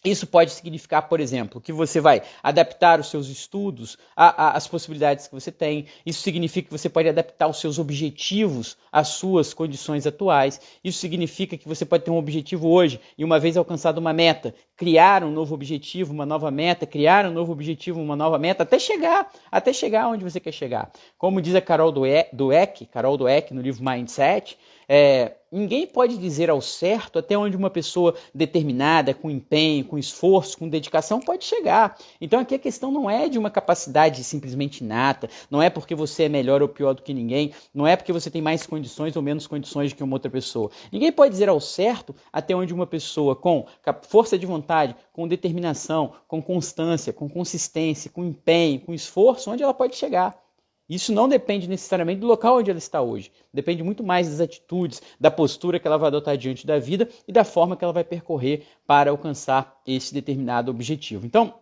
[0.04, 5.34] isso pode significar, por exemplo, que você vai adaptar os seus estudos às possibilidades que
[5.34, 5.86] você tem.
[6.04, 10.60] Isso significa que você pode adaptar os seus objetivos às suas condições atuais.
[10.84, 14.54] Isso significa que você pode ter um objetivo hoje e, uma vez alcançada uma meta,
[14.76, 18.78] criar um novo objetivo, uma nova meta, criar um novo objetivo, uma nova meta, até
[18.78, 20.92] chegar, até chegar onde você quer chegar.
[21.16, 26.60] Como diz a Carol Dweck, Carol Dweck no livro Mindset, É, ninguém pode dizer ao
[26.60, 31.96] certo até onde uma pessoa determinada, com empenho, com esforço, com dedicação, pode chegar.
[32.20, 36.24] Então aqui a questão não é de uma capacidade simplesmente inata, não é porque você
[36.24, 39.22] é melhor ou pior do que ninguém, não é porque você tem mais condições ou
[39.22, 40.70] menos condições do que uma outra pessoa.
[40.92, 43.66] Ninguém pode dizer ao certo até onde uma pessoa com
[44.02, 49.74] força de vontade, com determinação, com constância, com consistência, com empenho, com esforço, onde ela
[49.74, 50.43] pode chegar.
[50.88, 53.32] Isso não depende necessariamente do local onde ela está hoje.
[53.52, 57.32] Depende muito mais das atitudes, da postura que ela vai adotar diante da vida e
[57.32, 61.24] da forma que ela vai percorrer para alcançar esse determinado objetivo.
[61.24, 61.54] Então,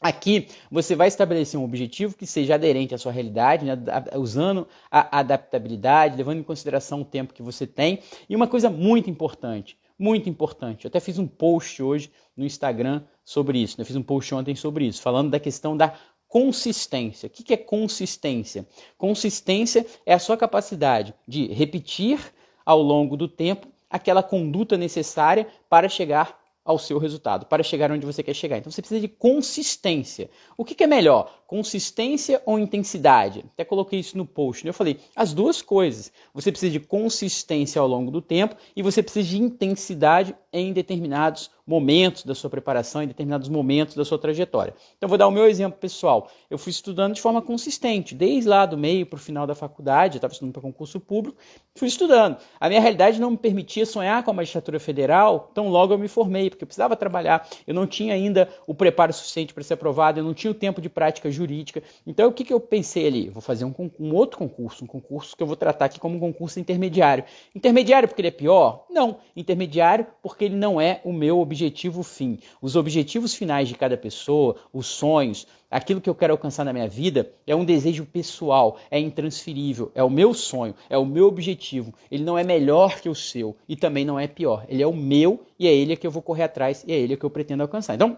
[0.00, 3.76] Aqui você vai estabelecer um objetivo que seja aderente à sua realidade, né,
[4.16, 7.98] usando a adaptabilidade, levando em consideração o tempo que você tem.
[8.26, 13.02] E uma coisa muito importante, muito importante, eu até fiz um post hoje no Instagram
[13.22, 15.92] sobre isso, né, eu fiz um post ontem sobre isso, falando da questão da
[16.30, 17.26] consistência.
[17.26, 18.64] O que é consistência?
[18.96, 22.32] Consistência é a sua capacidade de repetir
[22.64, 28.06] ao longo do tempo aquela conduta necessária para chegar ao seu resultado, para chegar onde
[28.06, 28.58] você quer chegar.
[28.58, 30.30] Então você precisa de consistência.
[30.56, 31.42] O que, é melhor?
[31.48, 33.44] Consistência ou intensidade?
[33.52, 34.64] Até coloquei isso no post.
[34.64, 34.70] Né?
[34.70, 36.12] Eu falei as duas coisas.
[36.32, 41.50] Você precisa de consistência ao longo do tempo e você precisa de intensidade em determinados
[41.66, 44.74] momentos da sua preparação, em determinados momentos da sua trajetória.
[44.96, 46.28] Então, vou dar o meu exemplo pessoal.
[46.50, 50.16] Eu fui estudando de forma consistente, desde lá do meio para o final da faculdade,
[50.16, 51.38] eu estava estudando para concurso público,
[51.76, 52.38] fui estudando.
[52.58, 56.08] A minha realidade não me permitia sonhar com a magistratura federal, então logo eu me
[56.08, 60.18] formei, porque eu precisava trabalhar, eu não tinha ainda o preparo suficiente para ser aprovado,
[60.18, 61.82] eu não tinha o tempo de prática jurídica.
[62.04, 63.28] Então, o que, que eu pensei ali?
[63.28, 66.20] Vou fazer um, um outro concurso, um concurso que eu vou tratar aqui como um
[66.20, 67.24] concurso intermediário.
[67.54, 68.86] Intermediário porque ele é pior?
[68.90, 69.18] Não.
[69.36, 72.38] Intermediário porque ele não é o meu objetivo fim.
[72.60, 76.88] Os objetivos finais de cada pessoa, os sonhos, aquilo que eu quero alcançar na minha
[76.88, 81.94] vida é um desejo pessoal, é intransferível, é o meu sonho, é o meu objetivo.
[82.10, 84.64] Ele não é melhor que o seu e também não é pior.
[84.68, 87.16] Ele é o meu e é ele que eu vou correr atrás e é ele
[87.16, 87.94] que eu pretendo alcançar.
[87.94, 88.16] Então,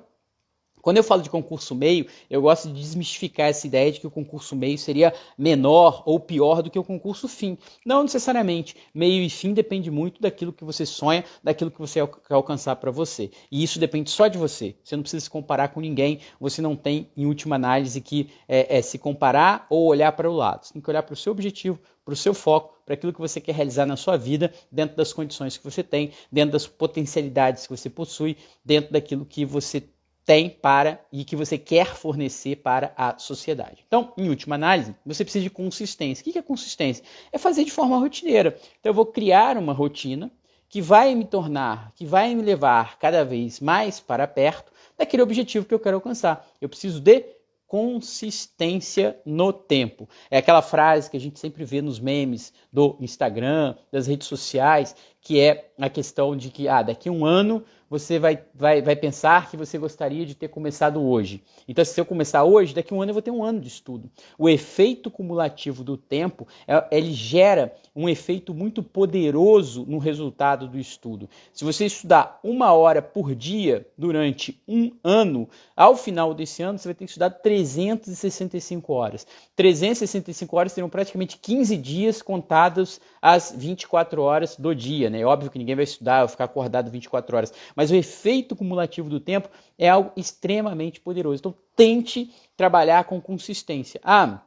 [0.83, 4.11] quando eu falo de concurso meio, eu gosto de desmistificar essa ideia de que o
[4.11, 7.57] concurso meio seria menor ou pior do que o concurso fim.
[7.87, 8.77] Não necessariamente.
[8.93, 12.91] Meio e fim depende muito daquilo que você sonha, daquilo que você quer alcançar para
[12.91, 13.31] você.
[13.51, 14.75] E isso depende só de você.
[14.83, 16.19] Você não precisa se comparar com ninguém.
[16.41, 20.35] Você não tem, em última análise, que é, é se comparar ou olhar para o
[20.35, 20.67] lado.
[20.67, 23.21] Você tem que olhar para o seu objetivo, para o seu foco, para aquilo que
[23.21, 27.69] você quer realizar na sua vida, dentro das condições que você tem, dentro das potencialidades
[27.69, 29.85] que você possui, dentro daquilo que você
[30.25, 33.85] tem para e que você quer fornecer para a sociedade.
[33.87, 36.23] Então, em última análise, você precisa de consistência.
[36.23, 37.05] O que é consistência?
[37.33, 38.57] É fazer de forma rotineira.
[38.79, 40.31] Então, eu vou criar uma rotina
[40.69, 45.67] que vai me tornar, que vai me levar cada vez mais para perto daquele objetivo
[45.67, 46.49] que eu quero alcançar.
[46.61, 47.25] Eu preciso de
[47.73, 50.07] consistência no tempo.
[50.31, 54.95] É aquela frase que a gente sempre vê nos memes do Instagram, das redes sociais,
[55.23, 58.97] que é a questão de que ah, daqui a um ano você vai, vai, vai
[58.97, 61.43] pensar que você gostaria de ter começado hoje.
[61.69, 63.69] Então, se eu começar hoje, daqui a um ano eu vou ter um ano de
[63.69, 64.11] estudo.
[64.39, 70.79] O efeito cumulativo do tempo, é, ele gera um efeito muito poderoso no resultado do
[70.79, 71.29] estudo.
[71.53, 76.89] Se você estudar uma hora por dia durante um ano, ao final desse ano você
[76.89, 79.27] vai ter que estudar 365 horas.
[79.55, 85.09] 365 horas serão praticamente 15 dias contados às 24 horas do dia.
[85.09, 85.21] Né?
[85.21, 89.09] É óbvio que ninguém vai estudar ou ficar acordado 24 horas, mas o efeito cumulativo
[89.09, 91.39] do tempo é algo extremamente poderoso.
[91.39, 94.01] Então, tente trabalhar com consistência.
[94.03, 94.41] Ah,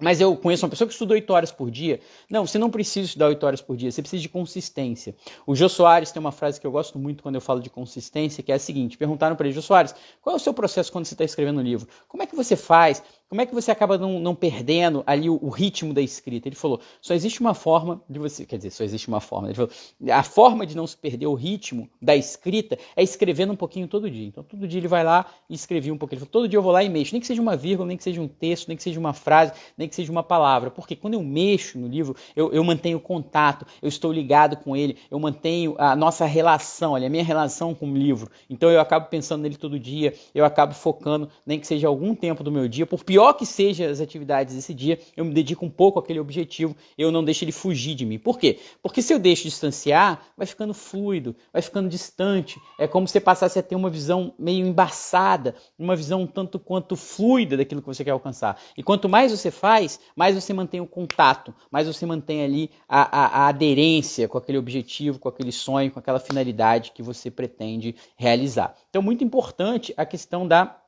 [0.00, 2.00] mas eu conheço uma pessoa que estuda 8 horas por dia.
[2.30, 5.16] Não, você não precisa estudar 8 horas por dia, você precisa de consistência.
[5.44, 8.42] O Jô Soares tem uma frase que eu gosto muito quando eu falo de consistência,
[8.42, 9.92] que é a seguinte: perguntaram para ele, Jô Soares,
[10.22, 11.88] qual é o seu processo quando você está escrevendo um livro?
[12.06, 13.02] Como é que você faz?
[13.28, 16.48] Como é que você acaba não, não perdendo ali o, o, ritmo da escrita?
[16.48, 18.46] Ele falou: só existe uma forma de você.
[18.46, 19.48] Quer dizer, só existe uma forma.
[19.48, 19.70] Ele falou:
[20.10, 24.10] a forma de não se perder o ritmo da escrita é escrevendo um pouquinho todo
[24.10, 24.26] dia.
[24.26, 26.16] Então, todo dia ele vai lá e escrevia um pouquinho.
[26.16, 27.12] Ele falou: todo dia eu vou lá e mexo.
[27.12, 29.52] Nem que seja uma vírgula, nem que seja um texto, nem que seja uma frase,
[29.76, 30.70] nem que seja uma palavra.
[30.70, 34.96] Porque quando eu mexo no livro, eu, eu mantenho contato, eu estou ligado com ele,
[35.10, 38.30] eu mantenho a nossa relação, olha, a minha relação com o livro.
[38.48, 42.42] Então, eu acabo pensando nele todo dia, eu acabo focando, nem que seja algum tempo
[42.42, 45.66] do meu dia, por pior pior que sejam as atividades desse dia, eu me dedico
[45.66, 48.16] um pouco àquele objetivo, eu não deixo ele fugir de mim.
[48.16, 48.60] Por quê?
[48.80, 52.60] Porque se eu deixo distanciar, vai ficando fluido, vai ficando distante.
[52.78, 56.94] É como se você passasse a ter uma visão meio embaçada, uma visão tanto quanto
[56.94, 58.56] fluida daquilo que você quer alcançar.
[58.76, 63.00] E quanto mais você faz, mais você mantém o contato, mais você mantém ali a,
[63.02, 67.96] a, a aderência com aquele objetivo, com aquele sonho, com aquela finalidade que você pretende
[68.16, 68.76] realizar.
[68.88, 70.78] Então, muito importante a questão da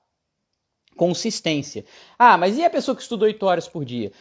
[0.96, 1.85] consistência.
[2.18, 4.12] Ah, mas e a pessoa que estuda 8 horas por dia?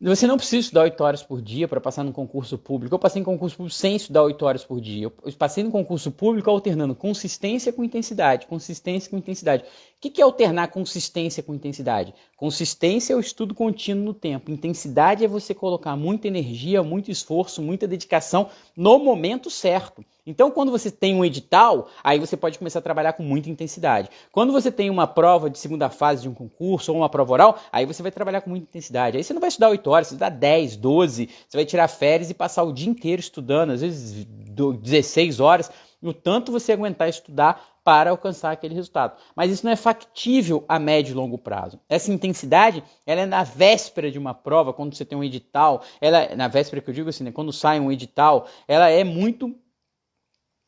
[0.00, 2.94] Você não precisa estudar 8 horas por dia para passar no concurso público.
[2.94, 5.04] Eu passei em concurso público sem estudar 8 horas por dia.
[5.04, 9.64] Eu passei no concurso público alternando consistência com intensidade, consistência com intensidade.
[10.04, 12.12] O que é alternar consistência com intensidade?
[12.36, 14.50] Consistência é o estudo contínuo no tempo.
[14.50, 20.04] Intensidade é você colocar muita energia, muito esforço, muita dedicação no momento certo.
[20.26, 24.10] Então, quando você tem um edital, aí você pode começar a trabalhar com muita intensidade.
[24.30, 27.58] Quando você tem uma prova de segunda fase de um concurso ou uma prova oral,
[27.72, 29.16] aí você vai trabalhar com muita intensidade.
[29.16, 32.28] Aí você não vai estudar 8 horas, você estudar 10, 12, você vai tirar férias
[32.28, 35.70] e passar o dia inteiro estudando, às vezes 16 horas,
[36.08, 39.16] o tanto você aguentar estudar para alcançar aquele resultado.
[39.36, 41.78] Mas isso não é factível a médio e longo prazo.
[41.88, 46.34] Essa intensidade, ela é na véspera de uma prova, quando você tem um edital, ela
[46.34, 49.54] na véspera que eu digo assim, né, quando sai um edital, ela é muito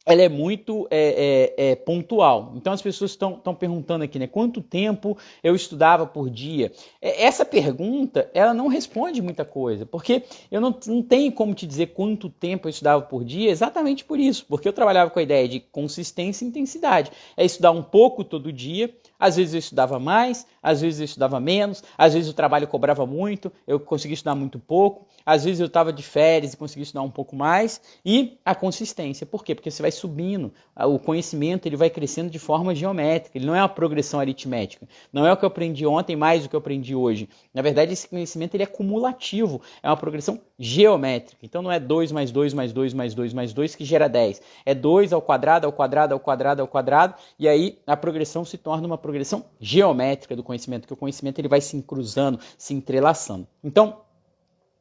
[0.07, 2.53] ela é muito é, é, é, pontual.
[2.55, 4.29] Então as pessoas estão perguntando aqui, né?
[4.29, 6.71] Quanto tempo eu estudava por dia?
[7.03, 11.67] É, essa pergunta, ela não responde muita coisa, porque eu não, não tenho como te
[11.67, 15.23] dizer quanto tempo eu estudava por dia, exatamente por isso, porque eu trabalhava com a
[15.23, 17.11] ideia de consistência e intensidade.
[17.37, 21.39] É estudar um pouco todo dia, às vezes eu estudava mais, às vezes eu estudava
[21.39, 25.67] menos, às vezes o trabalho cobrava muito, eu conseguia estudar muito pouco, às vezes eu
[25.67, 29.25] estava de férias e conseguia estudar um pouco mais, e a consistência.
[29.25, 29.55] Por quê?
[29.55, 33.63] Porque você vai subindo, o conhecimento ele vai crescendo de forma geométrica, ele não é
[33.63, 34.89] uma progressão aritmética.
[35.13, 37.29] Não é o que eu aprendi ontem mais do que eu aprendi hoje.
[37.55, 41.47] Na verdade, esse conhecimento ele é cumulativo, é uma progressão geométrica.
[41.47, 44.43] Então não é 2 mais 2 mais 2 mais 2 mais 2 que gera 10.
[44.65, 48.59] É 2 ao quadrado, ao quadrado, ao quadrado, ao quadrado, e aí a progressão se
[48.59, 50.56] torna uma progressão geométrica do conhecimento,
[50.87, 53.47] que o conhecimento ele vai se cruzando, se entrelaçando.
[53.63, 54.01] Então,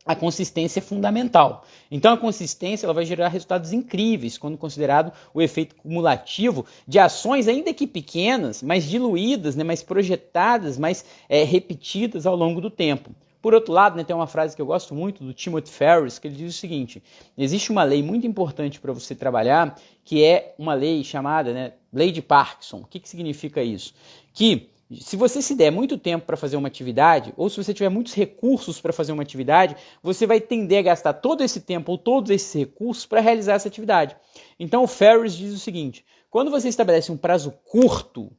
[0.06, 1.66] a consistência é fundamental.
[1.90, 7.48] Então a consistência ela vai gerar resultados incríveis quando considerado o efeito cumulativo de ações
[7.48, 13.10] ainda que pequenas, mas diluídas, né, mais projetadas, mais é, repetidas ao longo do tempo.
[13.42, 16.28] Por outro lado, né, tem uma frase que eu gosto muito do Timothy Ferris, que
[16.28, 17.02] ele diz o seguinte:
[17.38, 22.12] existe uma lei muito importante para você trabalhar, que é uma lei chamada né, Lei
[22.12, 22.78] de Parkinson.
[22.78, 23.94] O que, que significa isso?
[24.34, 27.90] Que se você se der muito tempo para fazer uma atividade, ou se você tiver
[27.90, 31.98] muitos recursos para fazer uma atividade, você vai tender a gastar todo esse tempo ou
[31.98, 34.16] todos esses recursos para realizar essa atividade.
[34.60, 38.32] Então o Ferris diz o seguinte: quando você estabelece um prazo curto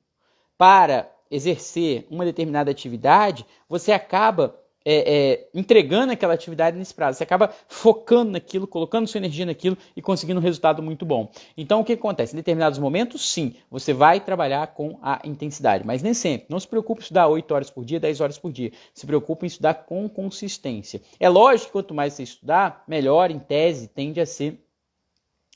[0.57, 4.57] para exercer uma determinada atividade, você acaba
[4.89, 7.19] é, é, entregando aquela atividade nesse prazo.
[7.19, 11.29] Você acaba focando naquilo, colocando sua energia naquilo e conseguindo um resultado muito bom.
[11.57, 12.35] Então, o que acontece?
[12.35, 16.47] Em determinados momentos, sim, você vai trabalhar com a intensidade, mas nem sempre.
[16.49, 18.71] Não se preocupe em estudar 8 horas por dia, 10 horas por dia.
[18.95, 21.03] Se preocupe em estudar com consistência.
[21.19, 24.66] É lógico que quanto mais você estudar, melhor, em tese, tende a ser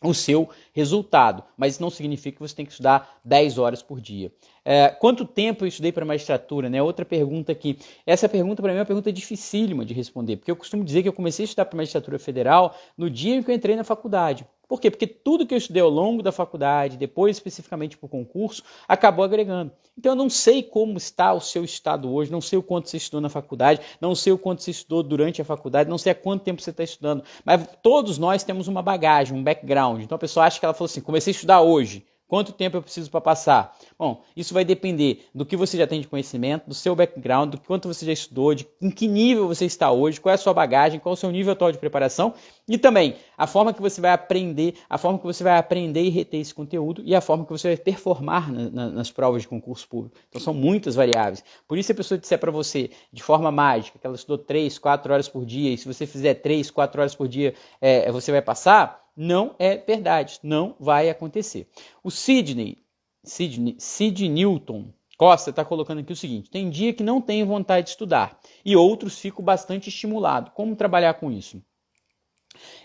[0.03, 4.01] o seu resultado, mas isso não significa que você tem que estudar 10 horas por
[4.01, 4.33] dia.
[4.65, 6.71] É, quanto tempo eu estudei para magistratura?
[6.71, 6.83] Né?
[6.83, 7.79] Outra pergunta aqui.
[8.07, 11.09] Essa pergunta para mim é uma pergunta dificílima de responder, porque eu costumo dizer que
[11.09, 14.47] eu comecei a estudar para magistratura federal no dia em que eu entrei na faculdade.
[14.71, 14.89] Por quê?
[14.89, 19.25] Porque tudo que eu estudei ao longo da faculdade, depois especificamente para o concurso, acabou
[19.25, 19.73] agregando.
[19.99, 22.97] Então eu não sei como está o seu estado hoje, não sei o quanto você
[22.97, 26.15] estudou na faculdade, não sei o quanto você estudou durante a faculdade, não sei há
[26.15, 30.05] quanto tempo você está estudando, mas todos nós temos uma bagagem, um background.
[30.05, 32.07] Então a pessoa acha que ela falou assim: comecei a estudar hoje.
[32.31, 33.77] Quanto tempo eu preciso para passar?
[33.99, 37.61] Bom, isso vai depender do que você já tem de conhecimento, do seu background, do
[37.61, 40.55] quanto você já estudou, de em que nível você está hoje, qual é a sua
[40.55, 42.33] bagagem, qual é o seu nível atual de preparação
[42.69, 46.09] e também a forma que você vai aprender, a forma que você vai aprender e
[46.09, 49.49] reter esse conteúdo e a forma que você vai performar na, na, nas provas de
[49.49, 50.17] concurso público.
[50.29, 51.43] Então são muitas variáveis.
[51.67, 54.79] Por isso, se a pessoa disser para você de forma mágica que ela estudou 3,
[54.79, 58.31] 4 horas por dia e se você fizer 3, 4 horas por dia é, você
[58.31, 61.69] vai passar, não é verdade, não vai acontecer.
[62.03, 62.79] O Sidney,
[63.23, 64.87] Sidney, Sid Newton
[65.19, 68.75] Costa está colocando aqui o seguinte: tem dia que não tenho vontade de estudar e
[68.75, 70.53] outros fico bastante estimulado.
[70.53, 71.63] Como trabalhar com isso?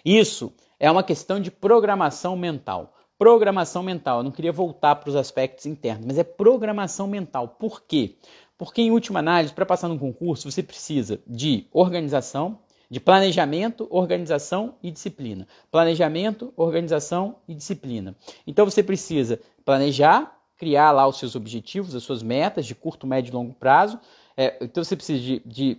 [0.04, 2.94] Isso é uma questão de programação mental.
[3.18, 7.48] Programação mental, eu não queria voltar para os aspectos internos, mas é programação mental.
[7.48, 8.18] Por quê?
[8.58, 14.76] Porque, em última análise, para passar num concurso, você precisa de organização, de planejamento, organização
[14.82, 15.48] e disciplina.
[15.72, 18.16] Planejamento, organização e disciplina.
[18.46, 23.32] Então você precisa planejar, criar lá os seus objetivos, as suas metas de curto, médio
[23.32, 24.00] e longo prazo.
[24.38, 25.78] É, então você precisa de, de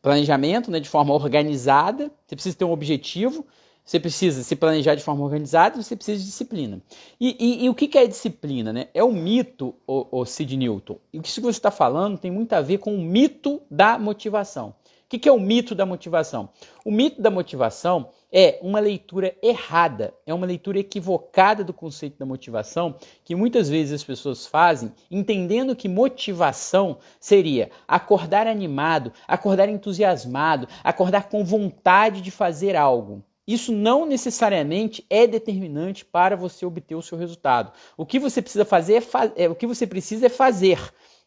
[0.00, 3.46] planejamento né, de forma organizada, você precisa ter um objetivo,
[3.84, 6.80] você precisa se planejar de forma organizada e você precisa de disciplina.
[7.20, 8.72] E, e, e o que, é disciplina?
[8.72, 8.88] Né?
[8.94, 10.98] É o mito, o, o Sid Newton.
[11.12, 14.74] E o que você está falando tem muito a ver com o mito da motivação
[15.12, 16.48] que, que é o mito da motivação?
[16.86, 22.24] O mito da motivação é uma leitura errada, é uma leitura equivocada do conceito da
[22.24, 30.66] motivação, que muitas vezes as pessoas fazem, entendendo que motivação seria acordar animado, acordar entusiasmado,
[30.82, 33.22] acordar com vontade de fazer algo.
[33.46, 37.70] Isso não necessariamente é determinante para você obter o seu resultado.
[37.98, 40.78] O que você precisa fazer é, fa é o que você precisa é fazer.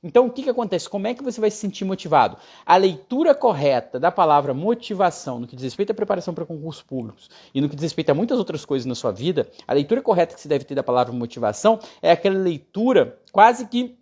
[0.05, 0.87] Então, o que, que acontece?
[0.87, 2.37] Como é que você vai se sentir motivado?
[2.63, 7.27] A leitura correta da palavra motivação, no que diz respeito à preparação para concursos públicos
[7.55, 10.35] e no que diz respeito a muitas outras coisas na sua vida, a leitura correta
[10.35, 13.97] que você deve ter da palavra motivação é aquela leitura quase que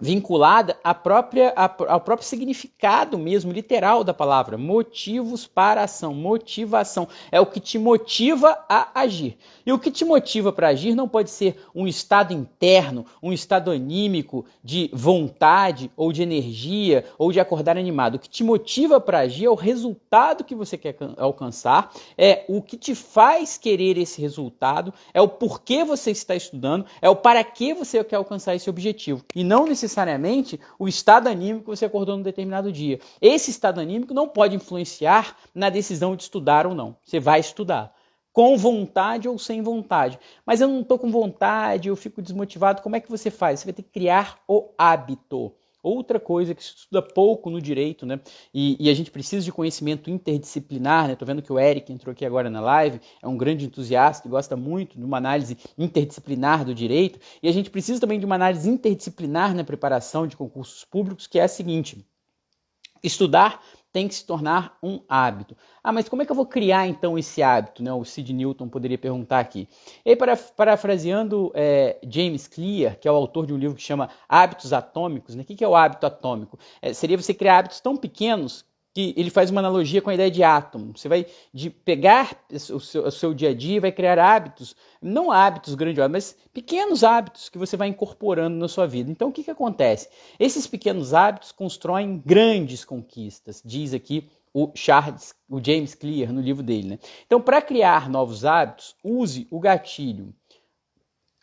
[0.00, 1.54] vinculada à própria,
[1.88, 4.58] ao próprio significado mesmo, literal da palavra.
[4.58, 7.08] Motivos para ação, motivação.
[7.30, 9.36] É o que te motiva a agir.
[9.64, 13.70] E o que te motiva para agir não pode ser um estado interno, um estado
[13.70, 18.16] anímico de vontade ou de energia ou de acordar animado.
[18.16, 22.60] O que te motiva para agir é o resultado que você quer alcançar, é o
[22.60, 27.42] que te faz querer esse resultado, é o porquê você está estudando, é o para
[27.42, 29.24] que você quer alcançar esse objetivo.
[29.34, 32.98] E não necessariamente necessariamente o estado anímico que você acordou num determinado dia.
[33.20, 36.96] Esse estado anímico não pode influenciar na decisão de estudar ou não.
[37.04, 37.94] Você vai estudar.
[38.32, 40.18] Com vontade ou sem vontade.
[40.44, 42.82] Mas eu não estou com vontade, eu fico desmotivado.
[42.82, 43.60] Como é que você faz?
[43.60, 45.52] Você vai ter que criar o hábito.
[45.84, 48.18] Outra coisa que se estuda pouco no direito, né?
[48.54, 51.14] E, e, a gente precisa de conhecimento interdisciplinar, né?
[51.14, 54.30] Tô vendo que o Eric entrou aqui agora na live, é um grande entusiasta e
[54.30, 57.20] gosta muito de uma análise interdisciplinar do direito.
[57.42, 61.38] E a gente precisa também de uma análise interdisciplinar na preparação de concursos públicos, que
[61.38, 62.02] é a seguinte:
[63.02, 63.62] estudar
[63.94, 65.56] tem que se tornar um hábito.
[65.80, 67.80] Ah, mas como é que eu vou criar então esse hábito?
[67.80, 67.92] Né?
[67.92, 69.68] O Sid Newton poderia perguntar aqui.
[70.04, 74.10] E para, parafraseando é, James Clear, que é o autor de um livro que chama
[74.28, 75.44] Hábitos Atômicos, né?
[75.44, 76.58] o que é o hábito atômico?
[76.82, 78.64] É, seria você criar hábitos tão pequenos
[78.94, 80.96] que ele faz uma analogia com a ideia de átomo.
[80.96, 84.76] Você vai de pegar o seu, o seu dia a dia e vai criar hábitos,
[85.02, 89.10] não hábitos grandiosos, mas pequenos hábitos que você vai incorporando na sua vida.
[89.10, 90.08] Então, o que, que acontece?
[90.38, 96.62] Esses pequenos hábitos constroem grandes conquistas, diz aqui o Charles, o James Clear no livro
[96.62, 96.90] dele.
[96.90, 96.98] Né?
[97.26, 100.32] Então, para criar novos hábitos, use o gatilho.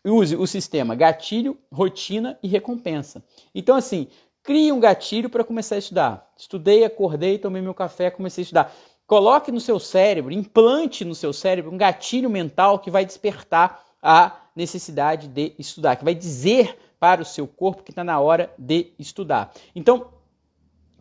[0.02, 3.22] Use o sistema gatilho, rotina e recompensa.
[3.54, 4.08] Então, assim,
[4.42, 6.32] Crie um gatilho para começar a estudar.
[6.36, 8.74] Estudei, acordei, tomei meu café, comecei a estudar.
[9.06, 14.36] Coloque no seu cérebro, implante no seu cérebro um gatilho mental que vai despertar a
[14.56, 18.92] necessidade de estudar, que vai dizer para o seu corpo que está na hora de
[18.98, 19.52] estudar.
[19.76, 20.08] Então,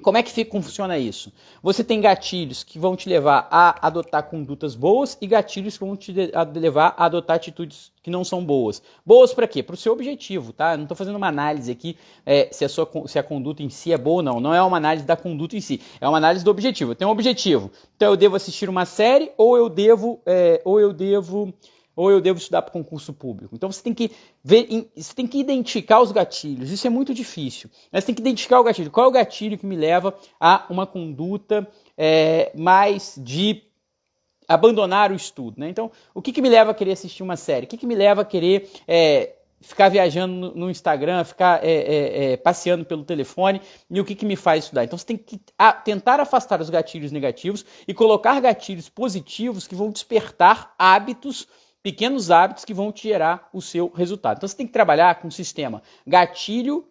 [0.01, 1.31] como é que fica, funciona isso?
[1.63, 5.95] Você tem gatilhos que vão te levar a adotar condutas boas e gatilhos que vão
[5.95, 6.11] te
[6.55, 8.81] levar a adotar atitudes que não são boas.
[9.05, 9.61] Boas para quê?
[9.61, 10.73] Para o seu objetivo, tá?
[10.73, 11.95] Eu não estou fazendo uma análise aqui
[12.25, 14.39] é, se, a sua, se a conduta em si é boa ou não.
[14.39, 16.91] Não é uma análise da conduta em si, é uma análise do objetivo.
[16.91, 17.71] Eu tenho um objetivo.
[17.95, 21.53] Então eu devo assistir uma série ou eu devo, é, ou eu devo
[22.01, 23.55] ou eu devo estudar para concurso público?
[23.55, 24.09] Então você tem que
[24.43, 26.71] ver, você tem que identificar os gatilhos.
[26.71, 27.69] Isso é muito difícil.
[27.91, 28.89] Mas você tem que identificar o gatilho.
[28.89, 33.61] Qual é o gatilho que me leva a uma conduta é, mais de
[34.47, 35.59] abandonar o estudo?
[35.59, 35.69] Né?
[35.69, 37.67] Então, o que, que me leva a querer assistir uma série?
[37.67, 42.33] O que, que me leva a querer é, ficar viajando no, Instagram, ficar é, é,
[42.33, 44.83] é, passeando pelo telefone e o que, que me faz estudar.
[44.83, 49.75] Então você tem que a, tentar afastar os gatilhos negativos e colocar gatilhos positivos que
[49.75, 51.47] vão despertar hábitos
[51.83, 54.37] pequenos hábitos que vão te gerar o seu resultado.
[54.37, 56.87] Então você tem que trabalhar com o sistema gatilho,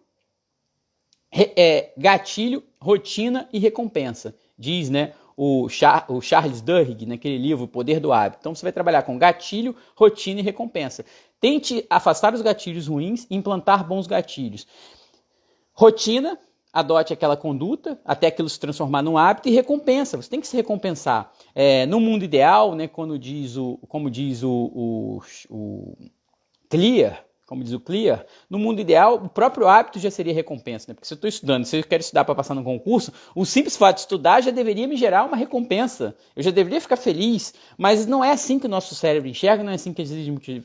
[1.31, 4.35] é, gatilho, rotina e recompensa.
[4.57, 8.39] Diz, né, o, Char, o Charles Duhigg naquele livro O Poder do Hábito.
[8.41, 11.05] Então você vai trabalhar com gatilho, rotina e recompensa.
[11.39, 14.67] Tente afastar os gatilhos ruins e implantar bons gatilhos.
[15.73, 16.37] Rotina,
[16.73, 20.17] adote aquela conduta até aquilo se transformar num hábito e recompensa.
[20.17, 21.31] Você tem que se recompensar.
[21.53, 25.95] É, no mundo ideal, né, quando diz o, como diz o, o, o
[26.69, 30.85] Clear, como diz o Clear, no mundo ideal, o próprio hábito já seria recompensa.
[30.87, 30.93] Né?
[30.93, 33.75] Porque se eu estou estudando, se eu quero estudar para passar no concurso, o simples
[33.75, 36.15] fato de estudar já deveria me gerar uma recompensa.
[36.33, 37.53] Eu já deveria ficar feliz.
[37.77, 40.01] Mas não é assim que o nosso cérebro enxerga, não é assim que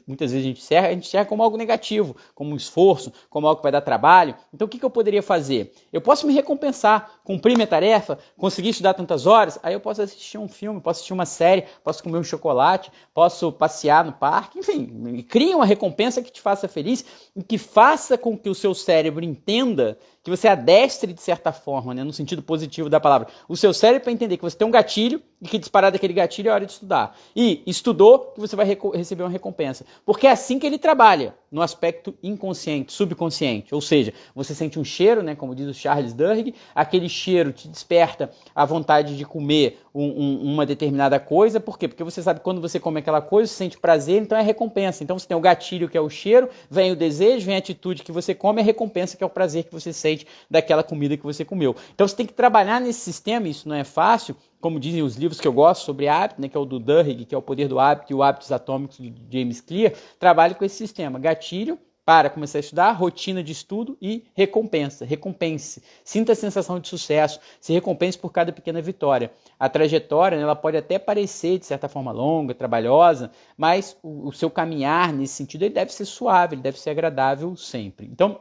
[0.06, 0.86] muitas vezes a gente enxerga.
[0.86, 4.36] A gente enxerga como algo negativo, como um esforço, como algo que vai dar trabalho.
[4.54, 5.74] Então o que, que eu poderia fazer?
[5.92, 10.38] Eu posso me recompensar, cumprir minha tarefa, conseguir estudar tantas horas, aí eu posso assistir
[10.38, 15.20] um filme, posso assistir uma série, posso comer um chocolate, posso passear no parque, enfim,
[15.28, 17.04] cria uma recompensa que te faça feliz
[17.34, 21.94] e que faça com que o seu cérebro entenda que você adestre de certa forma,
[21.94, 24.70] né, no sentido positivo da palavra, o seu cérebro para entender que você tem um
[24.70, 27.16] gatilho e que disparar daquele gatilho é hora de estudar.
[27.34, 29.84] E estudou que você vai receber uma recompensa.
[30.04, 33.74] Porque é assim que ele trabalha, no aspecto inconsciente, subconsciente.
[33.74, 37.68] Ou seja, você sente um cheiro, né, como diz o Charles Duhigg, aquele cheiro te
[37.68, 41.60] desperta a vontade de comer um, um, uma determinada coisa.
[41.60, 41.88] Por quê?
[41.88, 45.02] Porque você sabe que quando você come aquela coisa, você sente prazer, então é recompensa.
[45.02, 48.02] Então você tem o gatilho, que é o cheiro, vem o desejo, vem a atitude
[48.02, 51.24] que você come, a recompensa, que é o prazer que você sente daquela comida que
[51.24, 51.74] você comeu.
[51.94, 54.36] Então você tem que trabalhar nesse sistema, isso não é fácil,
[54.66, 57.24] como dizem os livros que eu gosto sobre hábito, né, que é o do Duhigg,
[57.24, 60.64] que é o Poder do Hábito e o Hábitos Atômicos do James Clear, trabalhe com
[60.64, 61.20] esse sistema.
[61.20, 65.04] Gatilho, para começar a estudar, rotina de estudo e recompensa.
[65.04, 65.84] Recompense.
[66.02, 67.38] Sinta a sensação de sucesso.
[67.60, 69.30] Se recompense por cada pequena vitória.
[69.56, 74.32] A trajetória né, ela pode até parecer, de certa forma, longa, trabalhosa, mas o, o
[74.32, 78.04] seu caminhar nesse sentido ele deve ser suave, ele deve ser agradável sempre.
[78.06, 78.40] Então,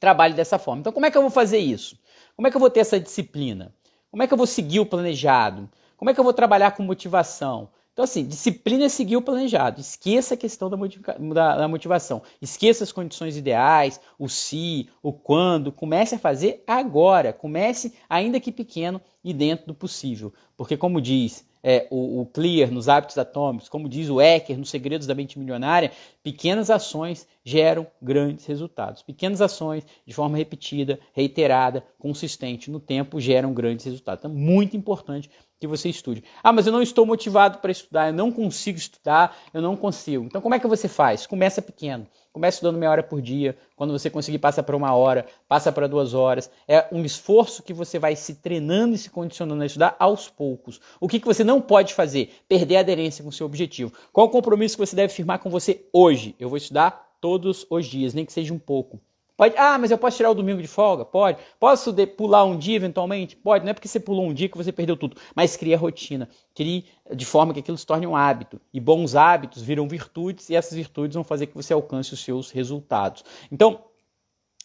[0.00, 0.80] trabalhe dessa forma.
[0.80, 1.96] Então, como é que eu vou fazer isso?
[2.34, 3.72] Como é que eu vou ter essa disciplina?
[4.10, 5.68] Como é que eu vou seguir o planejado?
[5.96, 7.68] Como é que eu vou trabalhar com motivação?
[7.92, 9.80] Então, assim, disciplina é seguir o planejado.
[9.80, 12.22] Esqueça a questão da, da, da, motivação.
[12.40, 15.70] Esqueça as condições ideais, o se, o quando.
[15.70, 17.32] Comece a fazer agora.
[17.32, 20.32] Comece, ainda que pequeno e dentro do possível.
[20.56, 24.70] Porque, como diz é, o, o, Clear nos hábitos atômicos, como diz o Ecker nos
[24.70, 25.92] Segredos da Mente Milionária,
[26.22, 29.02] pequenas ações geram grandes resultados.
[29.02, 34.24] Pequenas ações, de forma repetida, reiterada, consistente no tempo, geram grandes resultados.
[34.24, 35.30] Então, muito importante
[35.60, 36.24] que você estude.
[36.42, 40.24] Ah, mas eu não estou motivado para estudar, eu não consigo estudar, eu não consigo.
[40.24, 41.26] Então, como é que você faz?
[41.26, 42.06] Começa pequeno.
[42.32, 43.56] Começa estudando meia hora por dia.
[43.76, 46.50] Quando você conseguir, passa para uma hora, passa para duas horas.
[46.66, 50.80] É um esforço que você vai se treinando e se condicionando a estudar aos poucos.
[50.98, 52.32] O que, que você não pode fazer?
[52.48, 53.92] Perder a aderência com o seu objetivo.
[54.12, 56.34] Qual o compromisso que você deve firmar com você hoje?
[56.38, 58.98] Eu vou estudar todos os dias, nem que seja um pouco.
[59.40, 61.02] Pode, ah, mas eu posso tirar o domingo de folga?
[61.02, 61.38] Pode.
[61.58, 63.34] Posso de, pular um dia eventualmente?
[63.34, 63.64] Pode.
[63.64, 66.28] Não é porque você pulou um dia que você perdeu tudo, mas cria rotina.
[66.54, 68.60] Crie de forma que aquilo se torne um hábito.
[68.70, 72.50] E bons hábitos viram virtudes e essas virtudes vão fazer que você alcance os seus
[72.50, 73.24] resultados.
[73.50, 73.82] Então,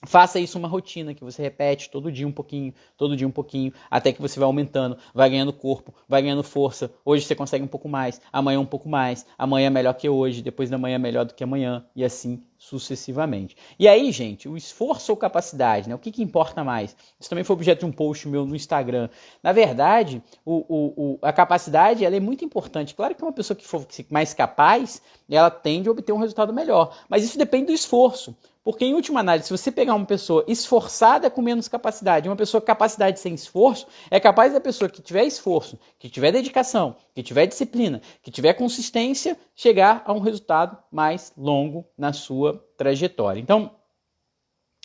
[0.06, 3.74] Faça isso uma rotina que você repete todo dia um pouquinho, todo dia um pouquinho,
[3.90, 6.92] até que você vai aumentando, vai ganhando corpo, vai ganhando força.
[7.04, 10.42] Hoje você consegue um pouco mais, amanhã um pouco mais, amanhã é melhor que hoje,
[10.42, 13.56] depois da manhã é melhor do que amanhã e assim sucessivamente.
[13.78, 15.96] E aí, gente, o esforço ou capacidade, né?
[15.96, 16.96] O que, que importa mais?
[17.20, 19.10] Isso também foi objeto de um post meu no Instagram.
[19.44, 22.96] Na verdade, o, o, o, a capacidade ela é muito importante.
[22.96, 26.98] Claro que uma pessoa que for mais capaz, ela tende a obter um resultado melhor.
[27.08, 28.36] Mas isso depende do esforço.
[28.66, 32.60] Porque, em última análise, se você pegar uma pessoa esforçada com menos capacidade, uma pessoa
[32.60, 37.22] com capacidade sem esforço, é capaz da pessoa que tiver esforço, que tiver dedicação, que
[37.22, 43.40] tiver disciplina, que tiver consistência, chegar a um resultado mais longo na sua trajetória.
[43.40, 43.70] Então,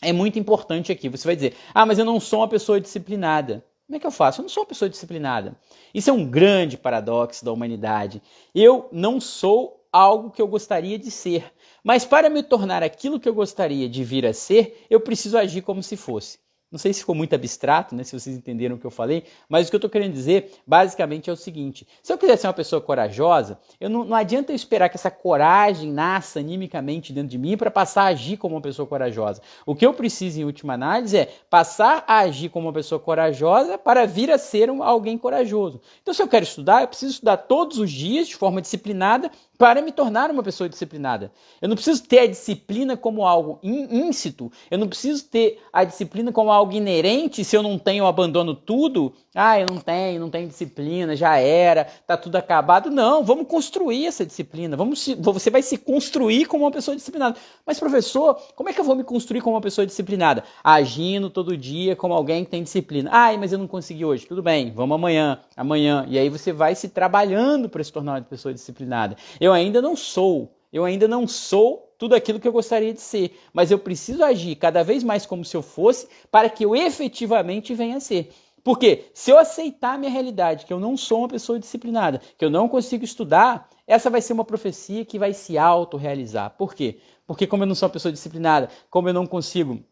[0.03, 1.09] é muito importante aqui.
[1.09, 3.65] Você vai dizer: ah, mas eu não sou uma pessoa disciplinada.
[3.87, 4.41] Como é que eu faço?
[4.41, 5.57] Eu não sou uma pessoa disciplinada.
[5.95, 8.21] Isso é um grande paradoxo da humanidade.
[8.55, 11.53] Eu não sou algo que eu gostaria de ser.
[11.83, 15.63] Mas para me tornar aquilo que eu gostaria de vir a ser, eu preciso agir
[15.63, 16.39] como se fosse.
[16.71, 19.67] Não sei se ficou muito abstrato, né, se vocês entenderam o que eu falei, mas
[19.67, 22.53] o que eu estou querendo dizer basicamente é o seguinte: se eu quiser ser uma
[22.53, 27.39] pessoa corajosa, eu não, não adianta eu esperar que essa coragem nasça animicamente dentro de
[27.39, 29.43] mim para passar a agir como uma pessoa corajosa.
[29.67, 33.77] O que eu preciso, em última análise, é passar a agir como uma pessoa corajosa
[33.77, 35.81] para vir a ser um, alguém corajoso.
[36.03, 39.29] Então, se eu quero estudar, eu preciso estudar todos os dias de forma disciplinada
[39.61, 41.31] para me tornar uma pessoa disciplinada.
[41.61, 46.33] Eu não preciso ter a disciplina como algo íncito, eu não preciso ter a disciplina
[46.33, 49.13] como algo inerente, se eu não tenho, eu abandono tudo.
[49.33, 52.91] Ah, eu não tenho, não tenho disciplina, já era, tá tudo acabado.
[52.91, 54.77] Não, vamos construir essa disciplina.
[54.77, 57.39] Vamos se, você vai se construir como uma pessoa disciplinada.
[57.65, 60.43] Mas professor, como é que eu vou me construir como uma pessoa disciplinada?
[60.65, 63.09] Agindo todo dia como alguém que tem disciplina.
[63.13, 64.27] Ah, mas eu não consegui hoje.
[64.27, 66.05] Tudo bem, vamos amanhã, amanhã.
[66.09, 69.17] E aí você vai se trabalhando para se tornar uma pessoa disciplinada.
[69.41, 70.53] Eu ainda não sou.
[70.73, 74.55] Eu ainda não sou tudo aquilo que eu gostaria de ser, mas eu preciso agir
[74.55, 78.33] cada vez mais como se eu fosse para que eu efetivamente venha a ser.
[78.63, 82.45] Porque se eu aceitar a minha realidade, que eu não sou uma pessoa disciplinada, que
[82.45, 86.51] eu não consigo estudar, essa vai ser uma profecia que vai se autorrealizar.
[86.51, 86.99] Por quê?
[87.27, 89.83] Porque como eu não sou uma pessoa disciplinada, como eu não consigo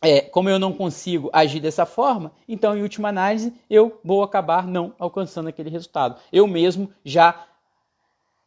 [0.00, 4.66] é, como eu não consigo agir dessa forma, então, em última análise, eu vou acabar
[4.66, 6.20] não alcançando aquele resultado.
[6.32, 7.46] Eu mesmo já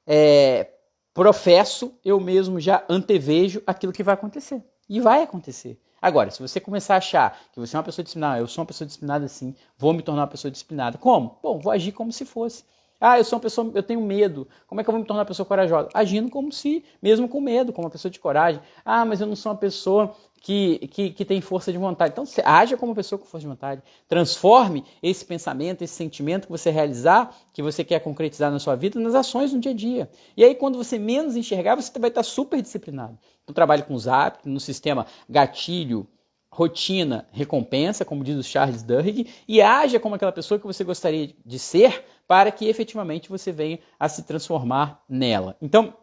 [0.08, 0.70] é,
[1.14, 4.64] professo, eu mesmo já antevejo aquilo que vai acontecer.
[4.88, 5.78] E vai acontecer.
[6.02, 8.68] Agora, se você começar a achar que você é uma pessoa disciplinada, eu sou uma
[8.68, 10.98] pessoa disciplinada sim, vou me tornar uma pessoa disciplinada.
[10.98, 11.40] Como?
[11.42, 12.64] Bom, vou agir como se fosse.
[13.02, 14.48] Ah, eu sou uma pessoa, eu tenho medo.
[14.68, 15.90] Como é que eu vou me tornar uma pessoa corajosa?
[15.92, 18.62] Agindo como se, mesmo com medo, como uma pessoa de coragem.
[18.86, 22.12] Ah, mas eu não sou uma pessoa que, que, que tem força de vontade.
[22.12, 23.82] Então, você haja como uma pessoa com força de vontade.
[24.08, 29.00] Transforme esse pensamento, esse sentimento que você realizar, que você quer concretizar na sua vida,
[29.00, 30.10] nas ações no dia a dia.
[30.38, 33.18] E aí, quando você menos enxergar, você vai estar super disciplinado.
[33.44, 36.08] Então, trabalhe com os hábitos, no sistema gatilho,
[36.52, 41.34] rotina, recompensa, como diz o Charles Duhigg, e haja como aquela pessoa que você gostaria
[41.46, 45.58] de ser para que efetivamente você venha a se transformar nela.
[45.62, 45.94] Então,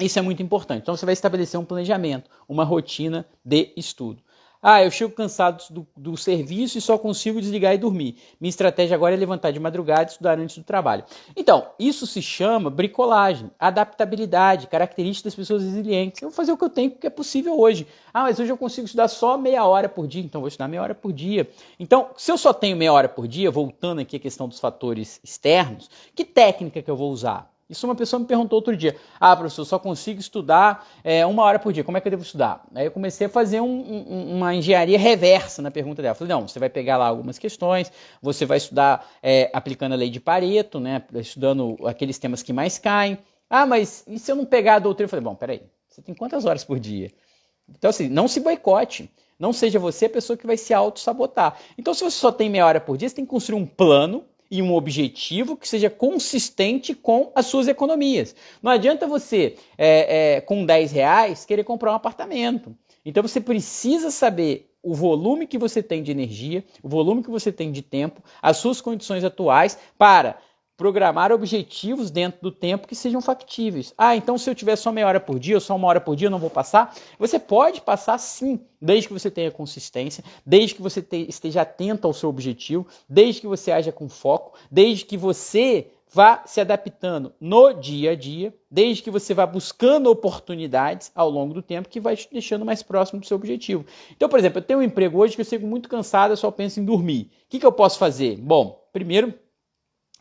[0.00, 0.80] isso é muito importante.
[0.80, 4.22] Então, você vai estabelecer um planejamento, uma rotina de estudo.
[4.66, 8.16] Ah, eu chego cansado do, do, serviço e só consigo desligar e dormir.
[8.40, 11.04] Minha estratégia agora é levantar de madrugada e estudar antes do trabalho.
[11.36, 16.22] Então, isso se chama bricolagem, adaptabilidade, característica das pessoas resilientes.
[16.22, 17.86] Eu vou fazer o que eu tenho porque é possível hoje.
[18.10, 20.80] Ah, mas hoje eu consigo estudar só meia hora por dia, então vou estudar meia
[20.80, 21.46] hora por dia.
[21.78, 25.20] Então, se eu só tenho meia hora por dia, voltando aqui à questão dos fatores
[25.22, 27.53] externos, que técnica que eu vou usar?
[27.68, 28.96] Isso uma pessoa me perguntou outro dia.
[29.18, 31.82] Ah, professor, só consigo estudar é, uma hora por dia.
[31.82, 32.64] Como é que eu devo estudar?
[32.74, 36.12] Aí eu comecei a fazer um, um, uma engenharia reversa na pergunta dela.
[36.12, 37.90] Eu falei, não, você vai pegar lá algumas questões,
[38.20, 42.78] você vai estudar é, aplicando a lei de Pareto, né, estudando aqueles temas que mais
[42.78, 43.18] caem.
[43.48, 45.06] Ah, mas e se eu não pegar a doutrina?
[45.06, 47.10] Eu falei, bom, peraí, você tem quantas horas por dia?
[47.68, 49.10] Então, assim, não se boicote.
[49.38, 51.58] Não seja você a pessoa que vai se auto-sabotar.
[51.76, 54.24] Então, se você só tem meia hora por dia, você tem que construir um plano
[54.50, 58.34] e um objetivo que seja consistente com as suas economias.
[58.62, 62.76] Não adianta você, é, é, com 10 reais, querer comprar um apartamento.
[63.04, 67.50] Então você precisa saber o volume que você tem de energia, o volume que você
[67.50, 70.38] tem de tempo, as suas condições atuais para
[70.76, 73.94] programar objetivos dentro do tempo que sejam factíveis.
[73.96, 76.16] Ah, então se eu tiver só meia hora por dia ou só uma hora por
[76.16, 76.94] dia eu não vou passar?
[77.18, 82.06] Você pode passar sim, desde que você tenha consistência, desde que você te, esteja atento
[82.06, 87.32] ao seu objetivo, desde que você haja com foco, desde que você vá se adaptando
[87.40, 91.98] no dia a dia, desde que você vá buscando oportunidades ao longo do tempo que
[91.98, 93.84] vai te deixando mais próximo do seu objetivo.
[94.16, 96.52] Então, por exemplo, eu tenho um emprego hoje que eu sigo muito cansado, eu só
[96.52, 97.30] penso em dormir.
[97.46, 98.36] O que, que eu posso fazer?
[98.36, 99.34] Bom, primeiro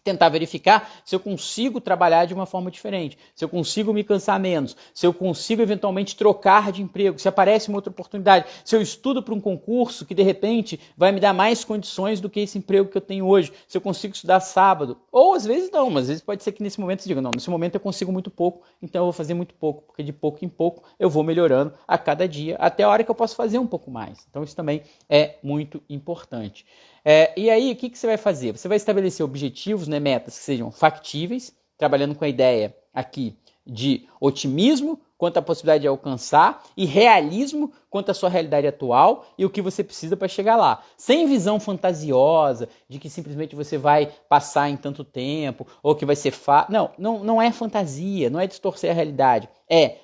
[0.04, 4.40] tentar verificar se eu consigo trabalhar de uma forma diferente, se eu consigo me cansar
[4.40, 8.82] menos, se eu consigo eventualmente trocar de emprego, se aparece uma outra oportunidade, se eu
[8.82, 12.58] estudo para um concurso que de repente vai me dar mais condições do que esse
[12.58, 16.04] emprego que eu tenho hoje, se eu consigo estudar sábado, ou às vezes não, mas
[16.04, 18.30] às vezes pode ser que nesse momento você diga, não, nesse momento eu consigo muito
[18.30, 21.74] pouco, então eu vou fazer muito pouco, porque de pouco em pouco eu vou melhorando
[21.88, 24.26] a cada dia, até a hora que eu posso fazer um pouco mais.
[24.30, 26.66] Então isso também é muito importante.
[27.06, 28.52] É, e aí, o que, que você vai fazer?
[28.54, 34.08] Você vai estabelecer objetivos, né, metas que sejam factíveis, trabalhando com a ideia aqui de
[34.20, 39.50] otimismo quanto à possibilidade de alcançar e realismo quanto à sua realidade atual e o
[39.50, 40.84] que você precisa para chegar lá.
[40.98, 46.16] Sem visão fantasiosa de que simplesmente você vai passar em tanto tempo ou que vai
[46.16, 46.74] ser fácil.
[46.74, 49.48] Não, não, não é fantasia, não é distorcer a realidade.
[49.70, 49.98] É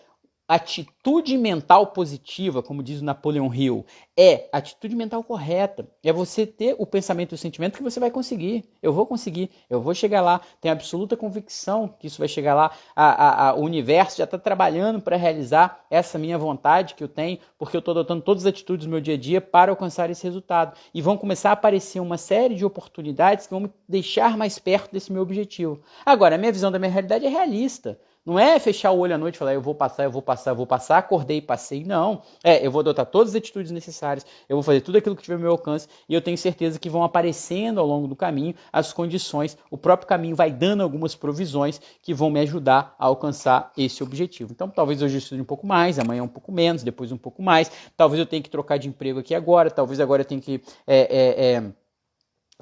[0.50, 3.86] atitude mental positiva, como diz o Napoleon Hill,
[4.18, 5.88] é atitude mental correta.
[6.04, 8.66] É você ter o pensamento e o sentimento que você vai conseguir.
[8.82, 10.42] Eu vou conseguir, eu vou chegar lá.
[10.60, 12.72] Tenho absoluta convicção que isso vai chegar lá.
[12.96, 17.08] A, a, a o universo já está trabalhando para realizar essa minha vontade que eu
[17.08, 20.10] tenho, porque eu estou adotando todas as atitudes do meu dia a dia para alcançar
[20.10, 20.76] esse resultado.
[20.92, 24.92] E vão começar a aparecer uma série de oportunidades que vão me deixar mais perto
[24.92, 25.80] desse meu objetivo.
[26.04, 28.00] Agora, a minha visão da minha realidade é realista.
[28.26, 30.52] Não é fechar o olho à noite e falar, eu vou passar, eu vou passar,
[30.52, 31.84] eu vou passar, acordei e passei.
[31.84, 32.22] Não.
[32.44, 35.36] É, eu vou adotar todas as atitudes necessárias, eu vou fazer tudo aquilo que tiver
[35.36, 38.94] ao meu alcance e eu tenho certeza que vão aparecendo ao longo do caminho as
[38.94, 44.04] condições, o próprio caminho vai dando algumas provisões que vão me ajudar a alcançar esse
[44.04, 44.52] objetivo.
[44.52, 47.42] Então, talvez hoje eu estude um pouco mais, amanhã um pouco menos, depois um pouco
[47.42, 47.72] mais.
[47.96, 50.62] Talvez eu tenha que trocar de emprego aqui agora, talvez agora eu tenha que.
[50.86, 51.64] É, é, é,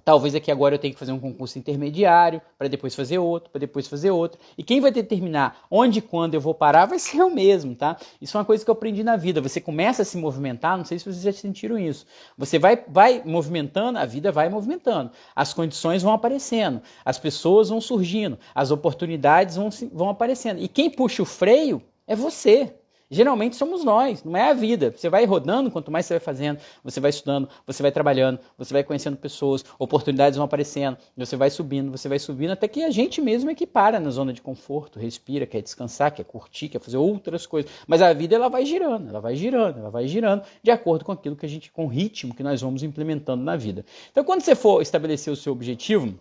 [0.08, 3.60] Talvez aqui agora eu tenha que fazer um concurso intermediário, para depois fazer outro, para
[3.60, 4.40] depois fazer outro.
[4.58, 7.98] E quem vai determinar onde e quando eu vou parar vai ser eu mesmo, tá?
[8.22, 9.42] Isso é uma coisa que eu aprendi na vida.
[9.42, 12.06] Você começa a se movimentar, não sei se vocês já sentiram isso.
[12.38, 15.12] Você vai, vai movimentando, a vida vai movimentando.
[15.36, 20.62] As condições vão aparecendo, as pessoas vão surgindo, as oportunidades vão, vão aparecendo.
[20.62, 22.74] E quem puxa o freio é você.
[23.10, 24.94] Geralmente somos nós, não é a vida.
[24.96, 28.74] Você vai rodando, quanto mais você vai fazendo, você vai estudando, você vai trabalhando, você
[28.74, 32.92] vai conhecendo pessoas, oportunidades vão aparecendo, você vai subindo, você vai subindo, até que a
[32.92, 36.82] gente mesmo é que para na zona de conforto, respira, quer descansar, quer curtir, quer
[36.82, 37.72] fazer outras coisas.
[37.88, 41.14] Mas a vida ela vai girando, ela vai girando, ela vai girando de acordo com
[41.14, 43.86] aquilo que a gente, com o ritmo que nós vamos implementando na vida.
[44.12, 46.14] Então, quando você for estabelecer o seu objetivo,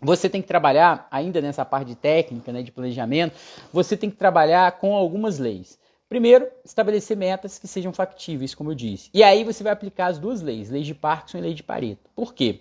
[0.00, 3.34] você tem que trabalhar, ainda nessa parte técnica, né, de planejamento,
[3.72, 5.78] você tem que trabalhar com algumas leis.
[6.12, 9.08] Primeiro, estabelecer metas que sejam factíveis, como eu disse.
[9.14, 12.10] E aí você vai aplicar as duas leis, lei de Parkinson e lei de Pareto.
[12.14, 12.60] Por quê?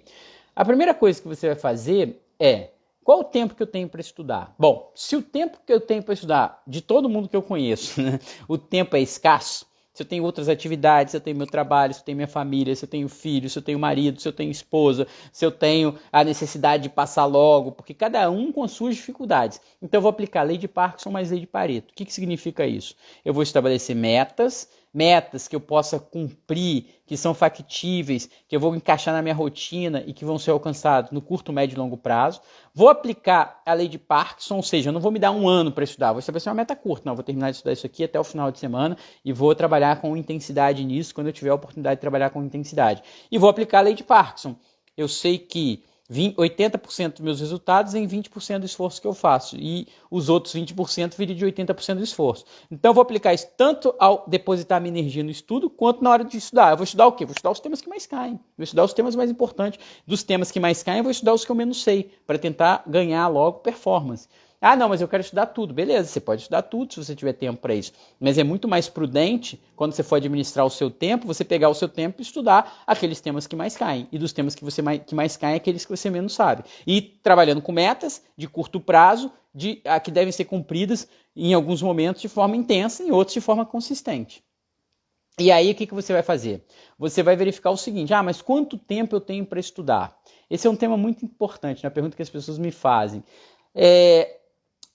[0.56, 2.70] A primeira coisa que você vai fazer é
[3.04, 4.56] Qual o tempo que eu tenho para estudar?
[4.58, 7.99] Bom, se o tempo que eu tenho para estudar, de todo mundo que eu conheço,
[8.02, 11.94] né, o tempo é escasso, se eu tenho outras atividades, se eu tenho meu trabalho,
[11.94, 14.34] se eu tenho minha família, se eu tenho filho, se eu tenho marido, se eu
[14.34, 18.72] tenho esposa, se eu tenho a necessidade de passar logo, porque cada um com as
[18.72, 19.60] suas dificuldades.
[19.82, 21.92] Então eu vou aplicar a lei de Parkinson mais lei de Pareto.
[21.92, 22.96] O que, que significa isso?
[23.26, 28.76] Eu vou estabelecer metas metas que eu possa cumprir, que são factíveis, que eu vou
[28.76, 32.42] encaixar na minha rotina e que vão ser alcançados no curto, médio e longo prazo.
[32.74, 35.72] Vou aplicar a lei de Parkinson, ou seja, eu não vou me dar um ano
[35.72, 38.20] para estudar, vou estabelecer uma meta curta, não, vou terminar de estudar isso aqui até
[38.20, 41.98] o final de semana e vou trabalhar com intensidade nisso quando eu tiver a oportunidade
[41.98, 43.02] de trabalhar com intensidade.
[43.32, 44.56] E vou aplicar a lei de Parkinson.
[44.98, 49.55] Eu sei que 80% dos meus resultados em 20% do esforço que eu faço.
[49.57, 52.45] E os outros 20% viria de 80% do esforço.
[52.70, 56.24] Então eu vou aplicar isso tanto ao depositar minha energia no estudo, quanto na hora
[56.24, 56.72] de estudar.
[56.72, 57.26] Eu vou estudar o quê?
[57.26, 58.39] Vou estudar os temas que mais caem.
[58.57, 59.80] Vou estudar os temas mais importantes.
[60.05, 62.84] Dos temas que mais caem, eu vou estudar os que eu menos sei, para tentar
[62.86, 64.28] ganhar logo performance.
[64.64, 65.74] Ah, não, mas eu quero estudar tudo.
[65.74, 67.91] Beleza, você pode estudar tudo se você tiver tempo para isso.
[68.20, 71.74] Mas é muito mais prudente, quando você for administrar o seu tempo, você pegar o
[71.74, 74.07] seu tempo e estudar aqueles temas que mais caem.
[74.12, 76.64] E dos temas que, você mais, que mais caem, aqueles que você menos sabe.
[76.86, 81.82] E trabalhando com metas de curto prazo, de, a, que devem ser cumpridas em alguns
[81.82, 84.43] momentos de forma intensa, em outros de forma consistente.
[85.39, 86.64] E aí o que, que você vai fazer?
[86.99, 90.16] Você vai verificar o seguinte: ah, mas quanto tempo eu tenho para estudar?
[90.47, 91.93] Esse é um tema muito importante, na né?
[91.93, 93.24] pergunta que as pessoas me fazem.
[93.74, 94.41] É,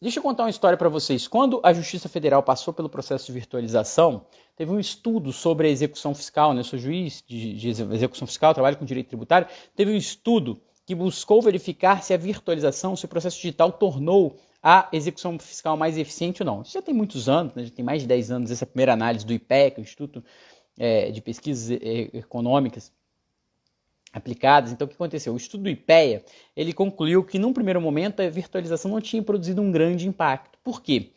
[0.07, 1.27] Deixa eu contar uma história para vocês.
[1.27, 6.15] Quando a Justiça Federal passou pelo processo de virtualização, teve um estudo sobre a execução
[6.15, 6.61] fiscal, né?
[6.61, 9.49] Eu sou juiz de, de execução fiscal, trabalho com direito tributário.
[9.75, 14.89] Teve um estudo que buscou verificar se a virtualização, se o processo digital tornou a
[14.93, 16.63] execução fiscal mais eficiente ou não.
[16.63, 17.65] Isso já tem muitos anos, né?
[17.65, 20.23] já tem mais de 10 anos essa primeira análise do IPEC, o Instituto
[20.79, 21.81] é, de Pesquisas
[22.15, 22.93] Econômicas
[24.17, 24.73] aplicadas.
[24.73, 25.35] Então, o que aconteceu?
[25.35, 26.25] O estudo do IPEA
[26.57, 30.59] ele concluiu que, num primeiro momento, a virtualização não tinha produzido um grande impacto.
[30.65, 31.11] Por quê?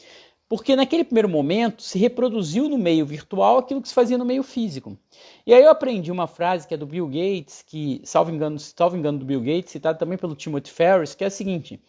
[0.49, 4.41] Porque naquele primeiro momento se reproduziu no meio virtual aquilo que se fazia no meio
[4.41, 4.97] físico.
[5.45, 8.97] E aí eu aprendi uma frase que é do Bill Gates, que, salvo engano, salvo
[8.97, 11.79] engano do Bill Gates, citado também pelo Timothy Ferris, que é a seguinte: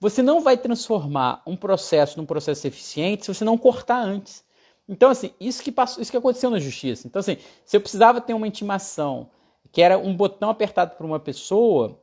[0.00, 4.42] você não vai transformar um processo num processo eficiente se você não cortar antes.
[4.88, 7.06] Então, assim, isso que, passou, isso que aconteceu na justiça.
[7.06, 9.28] Então, assim, se eu precisava ter uma intimação
[9.76, 12.00] que era um botão apertado por uma pessoa,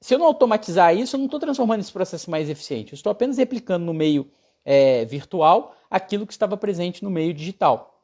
[0.00, 2.92] se eu não automatizar isso, eu não estou transformando esse processo mais eficiente.
[2.92, 4.30] Eu estou apenas replicando no meio
[4.64, 8.00] é, virtual aquilo que estava presente no meio digital.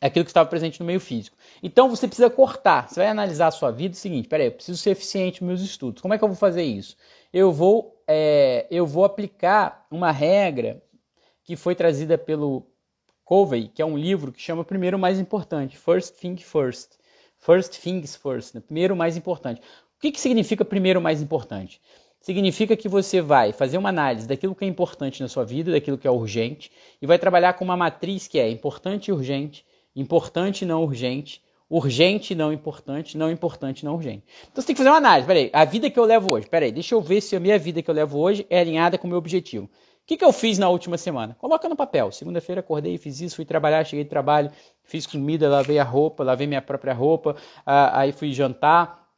[0.00, 1.36] Aquilo que estava presente no meio físico.
[1.60, 2.88] Então você precisa cortar.
[2.88, 5.60] Você vai analisar a sua vida o seguinte: peraí, eu preciso ser eficiente nos meus
[5.68, 6.00] estudos.
[6.00, 6.96] Como é que eu vou fazer isso?
[7.32, 10.80] Eu vou, é, eu vou aplicar uma regra
[11.42, 12.64] que foi trazida pelo
[13.24, 17.01] Covey, que é um livro que chama Primeiro Mais Importante, First Think First.
[17.42, 18.60] First things first, né?
[18.64, 19.60] primeiro mais importante.
[19.60, 21.80] O que, que significa primeiro mais importante?
[22.20, 25.98] Significa que você vai fazer uma análise daquilo que é importante na sua vida, daquilo
[25.98, 26.70] que é urgente,
[27.00, 29.66] e vai trabalhar com uma matriz que é importante e urgente,
[29.96, 34.22] importante e não urgente, urgente e não importante, não importante e não urgente.
[34.52, 35.26] Então você tem que fazer uma análise.
[35.26, 37.82] Peraí, a vida que eu levo hoje, peraí, deixa eu ver se a minha vida
[37.82, 39.68] que eu levo hoje é alinhada com o meu objetivo.
[40.12, 41.34] Que, que eu fiz na última semana?
[41.38, 42.12] Coloca no papel.
[42.12, 44.50] Segunda-feira acordei, fiz isso, fui trabalhar, cheguei de trabalho,
[44.84, 47.34] fiz comida, lavei a roupa, lavei minha própria roupa,
[47.64, 49.08] aí fui jantar.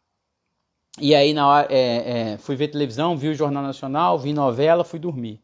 [1.01, 4.85] E aí na hora, é, é, fui ver televisão, vi o Jornal Nacional, vi novela,
[4.85, 5.43] fui dormir.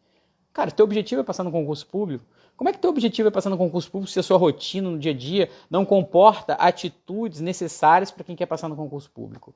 [0.53, 2.25] Cara, teu objetivo é passar no concurso público?
[2.57, 5.01] Como é que teu objetivo é passar no concurso público se a sua rotina no
[5.01, 9.53] dia a dia não comporta atitudes necessárias para quem quer passar no concurso público?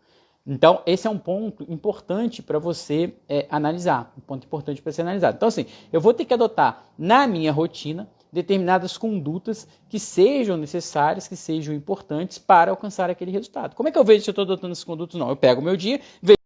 [0.46, 5.00] Então, esse é um ponto importante para você é, analisar, um ponto importante para ser
[5.00, 5.36] analisado.
[5.36, 11.26] Então, assim, eu vou ter que adotar na minha rotina determinadas condutas que sejam necessárias,
[11.26, 13.74] que sejam importantes para alcançar aquele resultado.
[13.74, 15.18] Como é que eu vejo se eu estou adotando essas condutas?
[15.18, 16.43] Não, eu pego o meu dia, vejo